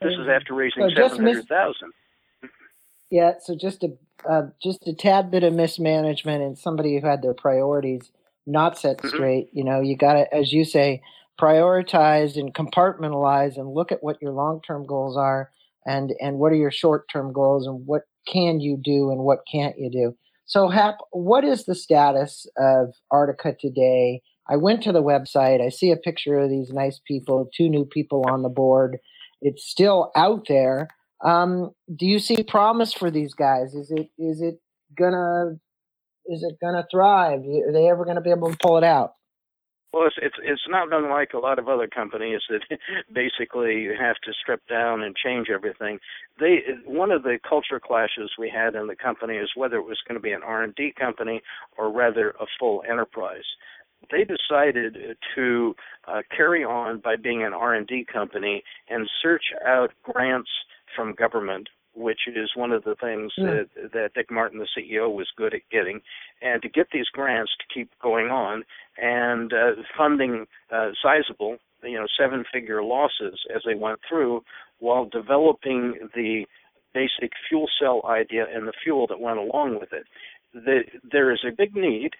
this 0.00 0.12
is 0.12 0.28
after 0.28 0.54
raising 0.54 0.88
so 0.90 1.08
700,000. 1.08 1.92
Yeah, 3.10 3.34
so 3.40 3.54
just 3.54 3.84
a 3.84 3.96
uh, 4.28 4.48
just 4.62 4.86
a 4.86 4.92
tad 4.92 5.30
bit 5.30 5.44
of 5.44 5.54
mismanagement 5.54 6.42
and 6.42 6.58
somebody 6.58 6.98
who 6.98 7.06
had 7.06 7.22
their 7.22 7.34
priorities 7.34 8.10
not 8.46 8.78
set 8.78 8.98
mm-hmm. 8.98 9.08
straight. 9.08 9.48
You 9.52 9.64
know, 9.64 9.80
you 9.80 9.96
got 9.96 10.14
to, 10.14 10.34
as 10.34 10.52
you 10.52 10.64
say, 10.64 11.02
prioritize 11.40 12.36
and 12.36 12.52
compartmentalize 12.52 13.56
and 13.56 13.72
look 13.72 13.92
at 13.92 14.02
what 14.02 14.20
your 14.20 14.32
long 14.32 14.60
term 14.60 14.86
goals 14.86 15.16
are 15.16 15.50
and 15.86 16.12
and 16.20 16.38
what 16.38 16.52
are 16.52 16.56
your 16.56 16.70
short 16.70 17.08
term 17.10 17.32
goals 17.32 17.66
and 17.66 17.86
what 17.86 18.02
can 18.30 18.60
you 18.60 18.78
do 18.82 19.10
and 19.10 19.20
what 19.20 19.40
can't 19.50 19.78
you 19.78 19.90
do. 19.90 20.16
So, 20.46 20.68
Hap, 20.68 20.96
what 21.10 21.44
is 21.44 21.64
the 21.64 21.74
status 21.74 22.46
of 22.56 22.94
Artica 23.12 23.58
today? 23.58 24.22
I 24.48 24.56
went 24.56 24.82
to 24.84 24.92
the 24.92 25.02
website. 25.02 25.60
I 25.60 25.68
see 25.68 25.90
a 25.90 25.96
picture 25.96 26.38
of 26.38 26.48
these 26.48 26.70
nice 26.72 27.00
people, 27.06 27.50
two 27.54 27.68
new 27.68 27.84
people 27.84 28.24
on 28.26 28.42
the 28.42 28.48
board. 28.48 28.98
It's 29.42 29.68
still 29.68 30.10
out 30.16 30.46
there. 30.48 30.88
Um, 31.24 31.70
do 31.94 32.06
you 32.06 32.18
see 32.18 32.42
promise 32.42 32.92
for 32.92 33.10
these 33.10 33.34
guys? 33.34 33.74
Is 33.74 33.90
it 33.90 34.08
is 34.18 34.40
it 34.40 34.58
gonna 34.96 35.56
is 36.26 36.42
it 36.42 36.56
gonna 36.62 36.86
thrive? 36.90 37.40
Are 37.40 37.72
they 37.72 37.90
ever 37.90 38.04
gonna 38.04 38.20
be 38.20 38.30
able 38.30 38.50
to 38.50 38.58
pull 38.60 38.78
it 38.78 38.84
out? 38.84 39.12
Well, 39.98 40.06
it's, 40.06 40.16
it's 40.22 40.36
it's 40.44 40.62
not 40.68 40.92
unlike 40.92 41.32
a 41.34 41.38
lot 41.38 41.58
of 41.58 41.68
other 41.68 41.88
companies 41.88 42.40
that 42.48 42.60
basically 43.12 43.88
have 43.98 44.14
to 44.24 44.32
strip 44.40 44.64
down 44.68 45.02
and 45.02 45.16
change 45.16 45.48
everything. 45.52 45.98
They 46.38 46.58
one 46.86 47.10
of 47.10 47.24
the 47.24 47.40
culture 47.46 47.80
clashes 47.80 48.30
we 48.38 48.48
had 48.48 48.76
in 48.76 48.86
the 48.86 48.94
company 48.94 49.34
is 49.34 49.50
whether 49.56 49.76
it 49.76 49.86
was 49.86 49.98
going 50.06 50.14
to 50.14 50.22
be 50.22 50.30
an 50.30 50.42
R 50.44 50.62
and 50.62 50.72
D 50.76 50.92
company 50.96 51.42
or 51.76 51.90
rather 51.90 52.30
a 52.40 52.46
full 52.60 52.84
enterprise. 52.88 53.42
They 54.12 54.24
decided 54.24 55.16
to 55.34 55.74
uh, 56.06 56.22
carry 56.36 56.62
on 56.62 57.00
by 57.00 57.16
being 57.16 57.42
an 57.42 57.52
R 57.52 57.74
and 57.74 57.84
D 57.86 58.06
company 58.10 58.62
and 58.88 59.10
search 59.20 59.46
out 59.66 59.90
grants 60.04 60.50
from 60.94 61.12
government 61.14 61.68
which 61.98 62.20
is 62.26 62.50
one 62.54 62.72
of 62.72 62.84
the 62.84 62.94
things 62.94 63.32
yeah. 63.36 63.44
that, 63.44 63.92
that 63.92 64.14
Dick 64.14 64.30
Martin, 64.30 64.58
the 64.58 64.68
CEO, 64.76 65.12
was 65.12 65.28
good 65.36 65.54
at 65.54 65.62
getting, 65.70 66.00
and 66.40 66.62
to 66.62 66.68
get 66.68 66.88
these 66.92 67.08
grants 67.12 67.52
to 67.58 67.74
keep 67.74 67.90
going 68.02 68.28
on 68.28 68.64
and 68.96 69.52
uh, 69.52 69.82
funding 69.96 70.46
uh, 70.72 70.90
sizable, 71.02 71.58
you 71.82 71.98
know, 71.98 72.06
seven-figure 72.18 72.82
losses 72.82 73.40
as 73.54 73.62
they 73.66 73.74
went 73.74 74.00
through, 74.08 74.42
while 74.78 75.04
developing 75.04 75.94
the 76.14 76.44
basic 76.94 77.32
fuel 77.48 77.66
cell 77.80 78.02
idea 78.08 78.46
and 78.52 78.66
the 78.66 78.72
fuel 78.82 79.06
that 79.06 79.20
went 79.20 79.38
along 79.38 79.78
with 79.78 79.92
it. 79.92 80.04
The, 80.54 80.80
there 81.10 81.32
is 81.32 81.40
a 81.46 81.54
big 81.54 81.76
need 81.76 82.12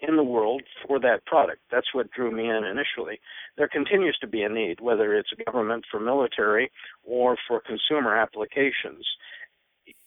in 0.00 0.16
the 0.16 0.22
world 0.22 0.62
for 0.86 1.00
that 1.00 1.24
product. 1.26 1.60
That's 1.70 1.92
what 1.92 2.10
drew 2.10 2.30
me 2.30 2.48
in 2.48 2.64
initially. 2.64 3.20
There 3.56 3.68
continues 3.68 4.16
to 4.20 4.26
be 4.26 4.42
a 4.42 4.48
need, 4.48 4.80
whether 4.80 5.14
it's 5.16 5.30
government 5.44 5.84
for 5.90 6.00
military 6.00 6.70
or 7.04 7.36
for 7.46 7.60
consumer 7.60 8.16
applications. 8.16 9.04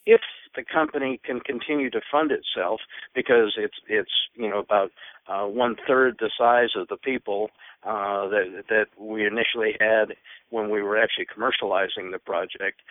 If 0.05 0.21
the 0.55 0.63
company 0.63 1.19
can 1.23 1.39
continue 1.39 1.89
to 1.89 2.01
fund 2.11 2.31
itself 2.31 2.81
because 3.15 3.53
it's 3.57 3.77
it's 3.87 4.11
you 4.35 4.49
know 4.49 4.59
about 4.59 4.91
uh, 5.27 5.45
one 5.45 5.75
third 5.87 6.17
the 6.19 6.31
size 6.37 6.69
of 6.75 6.87
the 6.87 6.97
people 6.97 7.49
uh, 7.83 8.27
that 8.27 8.63
that 8.69 8.85
we 8.99 9.25
initially 9.25 9.75
had 9.79 10.15
when 10.49 10.69
we 10.69 10.81
were 10.81 10.97
actually 10.97 11.25
commercializing 11.25 12.11
the 12.11 12.19
project, 12.19 12.81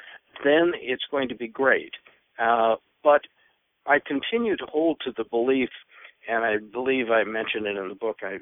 then 0.45 0.73
it's 0.81 1.05
going 1.11 1.29
to 1.29 1.35
be 1.35 1.49
great. 1.49 1.93
Uh, 2.39 2.77
but 3.03 3.23
I 3.87 3.99
continue 3.99 4.57
to 4.57 4.67
hold 4.67 5.01
to 5.05 5.13
the 5.17 5.25
belief 5.25 5.71
and 6.31 6.45
I 6.45 6.59
believe 6.59 7.11
I 7.11 7.25
mentioned 7.25 7.67
it 7.67 7.77
in 7.77 7.89
the 7.89 7.95
book 7.95 8.19
I, 8.23 8.39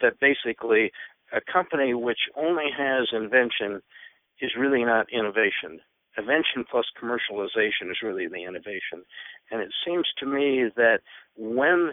that 0.00 0.20
basically 0.20 0.92
a 1.32 1.40
company 1.40 1.94
which 1.94 2.28
only 2.36 2.68
has 2.76 3.08
invention 3.12 3.80
is 4.42 4.52
really 4.58 4.84
not 4.84 5.06
innovation. 5.10 5.80
Invention 6.18 6.64
plus 6.70 6.84
commercialization 7.02 7.90
is 7.90 8.02
really 8.02 8.28
the 8.28 8.44
innovation. 8.44 9.04
And 9.50 9.62
it 9.62 9.72
seems 9.86 10.06
to 10.18 10.26
me 10.26 10.66
that 10.76 10.98
when 11.34 11.92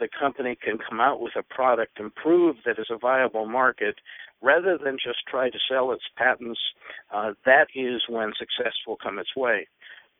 the 0.00 0.08
company 0.18 0.58
can 0.60 0.78
come 0.78 1.00
out 1.00 1.20
with 1.20 1.36
a 1.36 1.42
product 1.42 2.00
and 2.00 2.12
prove 2.14 2.56
that 2.66 2.78
it's 2.78 2.90
a 2.90 2.98
viable 2.98 3.46
market, 3.46 3.96
rather 4.42 4.76
than 4.82 4.96
just 5.02 5.18
try 5.28 5.48
to 5.48 5.58
sell 5.70 5.92
its 5.92 6.02
patents, 6.16 6.60
uh, 7.14 7.32
that 7.46 7.68
is 7.76 8.02
when 8.08 8.32
success 8.36 8.74
will 8.86 8.96
come 8.96 9.18
its 9.18 9.36
way 9.36 9.68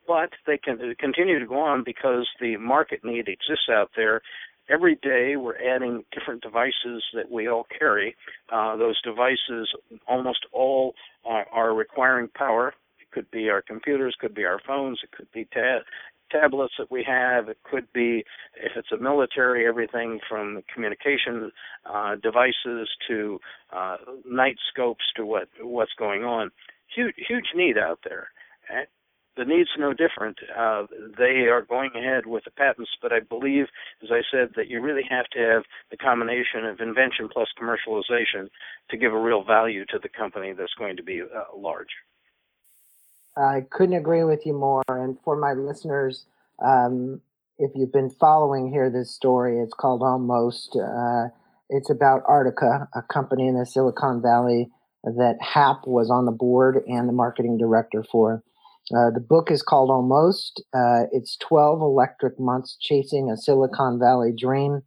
but 0.07 0.31
they 0.45 0.57
can 0.57 0.77
continue 0.99 1.39
to 1.39 1.45
go 1.45 1.59
on 1.59 1.83
because 1.83 2.27
the 2.39 2.57
market 2.57 3.01
need 3.03 3.27
exists 3.27 3.69
out 3.71 3.91
there. 3.95 4.21
Every 4.69 4.95
day 4.95 5.35
we're 5.35 5.57
adding 5.57 6.05
different 6.17 6.41
devices 6.41 7.03
that 7.13 7.29
we 7.29 7.47
all 7.47 7.65
carry. 7.77 8.15
Uh, 8.51 8.75
those 8.77 9.01
devices 9.01 9.69
almost 10.07 10.45
all 10.51 10.93
are, 11.25 11.45
are, 11.51 11.73
requiring 11.73 12.29
power. 12.29 12.73
It 12.99 13.11
could 13.11 13.29
be 13.29 13.49
our 13.49 13.61
computers, 13.61 14.15
could 14.19 14.33
be 14.33 14.45
our 14.45 14.59
phones, 14.65 14.99
it 15.03 15.11
could 15.11 15.31
be 15.33 15.45
ta- 15.53 15.83
tablets 16.31 16.73
that 16.79 16.89
we 16.89 17.03
have. 17.03 17.49
It 17.49 17.57
could 17.69 17.91
be, 17.93 18.23
if 18.55 18.71
it's 18.75 18.91
a 18.91 18.97
military, 18.97 19.67
everything 19.67 20.19
from 20.29 20.63
communication 20.73 21.51
uh, 21.85 22.15
devices 22.15 22.89
to 23.07 23.39
uh, 23.75 23.97
night 24.25 24.55
scopes 24.71 25.03
to 25.17 25.25
what 25.25 25.49
what's 25.61 25.93
going 25.99 26.23
on. 26.23 26.51
Huge, 26.95 27.15
huge 27.27 27.47
need 27.55 27.77
out 27.77 27.99
there 28.03 28.29
the 29.35 29.45
need's 29.45 29.69
no 29.77 29.93
different. 29.93 30.37
Uh, 30.55 30.85
they 31.17 31.47
are 31.49 31.61
going 31.61 31.91
ahead 31.95 32.25
with 32.25 32.43
the 32.43 32.51
patents, 32.51 32.91
but 33.01 33.11
I 33.11 33.19
believe, 33.19 33.65
as 34.03 34.09
I 34.11 34.21
said, 34.31 34.49
that 34.55 34.67
you 34.67 34.81
really 34.81 35.03
have 35.09 35.25
to 35.33 35.39
have 35.39 35.63
the 35.91 35.97
combination 35.97 36.65
of 36.65 36.79
invention 36.79 37.29
plus 37.31 37.47
commercialization 37.59 38.49
to 38.91 38.97
give 38.97 39.13
a 39.13 39.19
real 39.19 39.43
value 39.43 39.85
to 39.87 39.99
the 40.01 40.09
company 40.09 40.53
that's 40.53 40.73
going 40.77 40.97
to 40.97 41.03
be 41.03 41.21
uh, 41.21 41.57
large. 41.57 41.89
I 43.35 43.65
couldn't 43.71 43.95
agree 43.95 44.23
with 44.23 44.45
you 44.45 44.53
more. 44.53 44.83
And 44.87 45.17
for 45.23 45.35
my 45.35 45.53
listeners, 45.53 46.25
um, 46.63 47.21
if 47.57 47.71
you've 47.75 47.91
been 47.91 48.11
following 48.11 48.69
here 48.69 48.89
this 48.89 49.11
story, 49.11 49.59
it's 49.59 49.73
called 49.73 50.03
Almost. 50.03 50.75
Uh, 50.75 51.29
it's 51.69 51.89
about 51.89 52.23
Artica, 52.25 52.87
a 52.93 53.01
company 53.01 53.47
in 53.47 53.57
the 53.57 53.65
Silicon 53.65 54.21
Valley 54.21 54.69
that 55.03 55.37
Hap 55.41 55.87
was 55.87 56.09
on 56.09 56.25
the 56.25 56.31
board 56.31 56.83
and 56.87 57.09
the 57.09 57.13
marketing 57.13 57.57
director 57.57 58.03
for. 58.03 58.43
Uh, 58.91 59.09
the 59.11 59.19
book 59.19 59.49
is 59.49 59.61
called 59.61 59.89
Almost. 59.89 60.61
Uh, 60.73 61.03
it's 61.11 61.37
12 61.37 61.81
electric 61.81 62.39
months 62.39 62.77
chasing 62.79 63.29
a 63.29 63.37
Silicon 63.37 63.99
Valley 63.99 64.33
dream. 64.37 64.81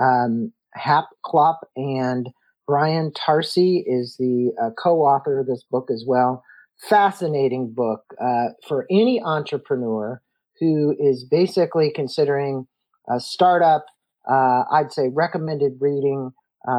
Um, 0.00 0.52
Hap 0.74 1.06
Klopp 1.24 1.60
and 1.76 2.28
Brian 2.66 3.10
Tarcy 3.12 3.82
is 3.84 4.16
the 4.18 4.52
uh, 4.62 4.70
co 4.80 5.00
author 5.00 5.40
of 5.40 5.46
this 5.46 5.64
book 5.68 5.90
as 5.90 6.04
well. 6.06 6.44
Fascinating 6.88 7.72
book 7.72 8.02
uh, 8.22 8.50
for 8.66 8.86
any 8.90 9.20
entrepreneur 9.20 10.22
who 10.60 10.94
is 11.00 11.24
basically 11.24 11.90
considering 11.92 12.66
a 13.08 13.18
startup. 13.18 13.84
Uh, 14.30 14.62
I'd 14.70 14.92
say 14.92 15.08
recommended 15.08 15.72
reading. 15.80 16.30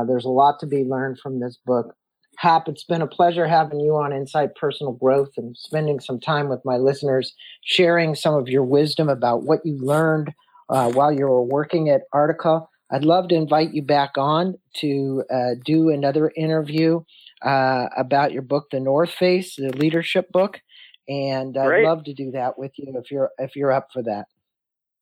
there's 0.08 0.26
a 0.26 0.30
lot 0.30 0.60
to 0.62 0.68
be 0.68 0.86
learned 0.86 1.20
from 1.20 1.42
this 1.42 1.60
book. 1.66 1.96
Hap, 2.42 2.68
it's 2.68 2.84
been 2.84 3.04
a 3.04 3.08
pleasure 3.08 3.48
having 3.48 3.80
you 3.80 3.96
on 3.96 4.12
Insight 4.12 4.56
Personal 4.56 4.94
Growth 4.94 5.30
and 5.38 5.56
spending 5.56 6.00
some 6.00 6.20
time 6.20 6.50
with 6.50 6.60
my 6.66 6.78
listeners, 6.78 7.36
sharing 7.64 8.16
some 8.16 8.34
of 8.34 8.48
your 8.48 8.64
wisdom 8.64 9.10
about 9.10 9.44
what 9.44 9.60
you 9.64 9.78
learned 9.78 10.34
uh, 10.68 10.92
while 10.92 11.12
you 11.12 11.26
were 11.28 11.44
working 11.44 11.90
at 11.90 12.02
Artica. 12.16 12.66
I'd 12.92 13.06
love 13.06 13.28
to 13.28 13.36
invite 13.36 13.76
you 13.76 13.84
back 13.84 14.18
on 14.18 14.56
to 14.78 15.24
uh, 15.32 15.50
do 15.64 15.90
another 15.90 16.32
interview 16.36 17.02
uh, 17.44 17.86
about 17.96 18.32
your 18.32 18.42
book, 18.42 18.72
The 18.72 18.80
North 18.80 19.12
Face, 19.12 19.56
the 19.56 19.70
leadership 19.78 20.32
book, 20.32 20.60
and 21.08 21.56
I'd 21.56 21.84
love 21.84 22.06
to 22.06 22.14
do 22.16 22.32
that 22.32 22.58
with 22.58 22.72
you 22.78 22.92
if 22.98 23.12
you're 23.12 23.30
if 23.38 23.56
you're 23.56 23.72
up 23.72 23.90
for 23.94 24.02
that. 24.02 24.26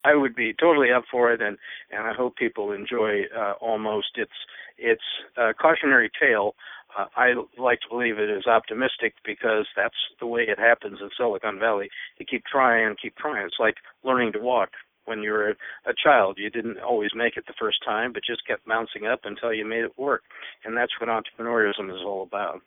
I 0.04 0.16
would 0.16 0.36
be 0.36 0.54
totally 0.60 0.92
up 0.92 1.06
for 1.10 1.32
it, 1.32 1.42
and 1.42 1.58
and 1.90 2.06
I 2.06 2.14
hope 2.14 2.36
people 2.36 2.74
enjoy 2.74 3.22
uh, 3.34 3.54
almost 3.62 4.10
its 4.16 4.34
its 4.78 5.02
uh, 5.38 5.54
cautionary 5.60 6.10
tale 6.20 6.56
uh, 6.98 7.06
I 7.16 7.34
like 7.58 7.82
to 7.82 7.90
believe 7.90 8.18
it 8.18 8.30
is 8.30 8.48
optimistic 8.48 9.14
because 9.26 9.68
that's 9.76 9.96
the 10.20 10.28
way 10.28 10.42
it 10.44 10.60
happens 10.60 11.00
in 11.02 11.10
Silicon 11.16 11.60
Valley. 11.60 11.90
You 12.18 12.26
keep 12.26 12.44
trying 12.46 12.88
and 12.88 13.00
keep 13.00 13.16
trying. 13.16 13.46
It's 13.46 13.60
like 13.60 13.76
learning 14.04 14.34
to 14.34 14.40
walk. 14.40 14.70
When 15.06 15.24
you 15.24 15.32
were 15.32 15.50
a 15.88 15.94
child, 16.04 16.38
you 16.38 16.52
didn't 16.52 16.80
always 16.80 17.12
make 17.16 17.36
it 17.36 17.46
the 17.48 17.54
first 17.60 17.80
time, 17.84 18.14
but 18.14 18.22
just 18.24 18.46
kept 18.46 18.68
bouncing 18.68 19.08
up 19.08 19.22
until 19.24 19.52
you 19.52 19.66
made 19.66 19.84
it 19.84 19.98
work. 19.98 20.22
And 20.64 20.78
that's 20.78 20.92
what 21.00 21.10
entrepreneurship 21.10 21.90
is 21.90 22.02
all 22.06 22.22
about. 22.22 22.62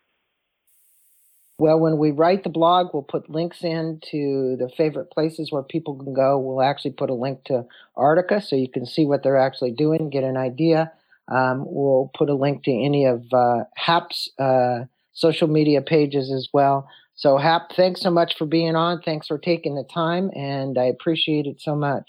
Well, 1.59 1.79
when 1.79 1.99
we 1.99 2.11
write 2.11 2.43
the 2.43 2.51
blog, 2.51 2.89
we'll 2.93 3.05
put 3.05 3.31
links 3.31 3.63
in 3.63 4.01
to 4.11 4.57
the 4.59 4.69
favorite 4.77 5.13
places 5.13 5.53
where 5.53 5.63
people 5.63 5.95
can 5.95 6.13
go. 6.13 6.37
We'll 6.37 6.63
actually 6.63 6.93
put 6.93 7.11
a 7.11 7.15
link 7.15 7.45
to 7.45 7.67
Artica 7.97 8.43
so 8.43 8.57
you 8.57 8.69
can 8.69 8.87
see 8.87 9.05
what 9.05 9.23
they're 9.23 9.37
actually 9.37 9.71
doing, 9.71 10.11
get 10.11 10.25
an 10.25 10.37
idea. 10.37 10.91
Um, 11.31 11.65
we'll 11.67 12.11
put 12.17 12.31
a 12.31 12.35
link 12.35 12.65
to 12.65 12.73
any 12.73 13.05
of 13.05 13.25
uh, 13.33 13.65
HAP's 13.77 14.31
uh, 14.39 14.81
social 15.13 15.49
media 15.49 15.83
pages 15.83 16.33
as 16.33 16.49
well. 16.53 16.89
So, 17.15 17.37
HAP, 17.37 17.73
thanks 17.73 18.01
so 18.01 18.11
much 18.11 18.37
for 18.37 18.47
being 18.47 18.75
on. 18.75 19.03
Thanks 19.03 19.27
for 19.27 19.39
taking 19.39 19.75
the 19.75 19.85
time, 19.85 20.31
and 20.35 20.79
I 20.79 20.85
appreciate 20.85 21.47
it 21.47 21.61
so 21.61 21.77
much. 21.77 22.05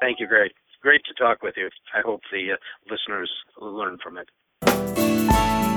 Thank 0.00 0.18
you, 0.20 0.26
Greg. 0.26 0.50
It's 0.50 0.80
great 0.82 1.02
to 1.04 1.14
talk 1.14 1.42
with 1.42 1.54
you. 1.56 1.68
I 1.94 2.00
hope 2.00 2.22
the 2.32 2.52
uh, 2.52 2.56
listeners 2.90 3.30
learn 3.60 3.98
from 4.02 4.18
it. 4.18 5.73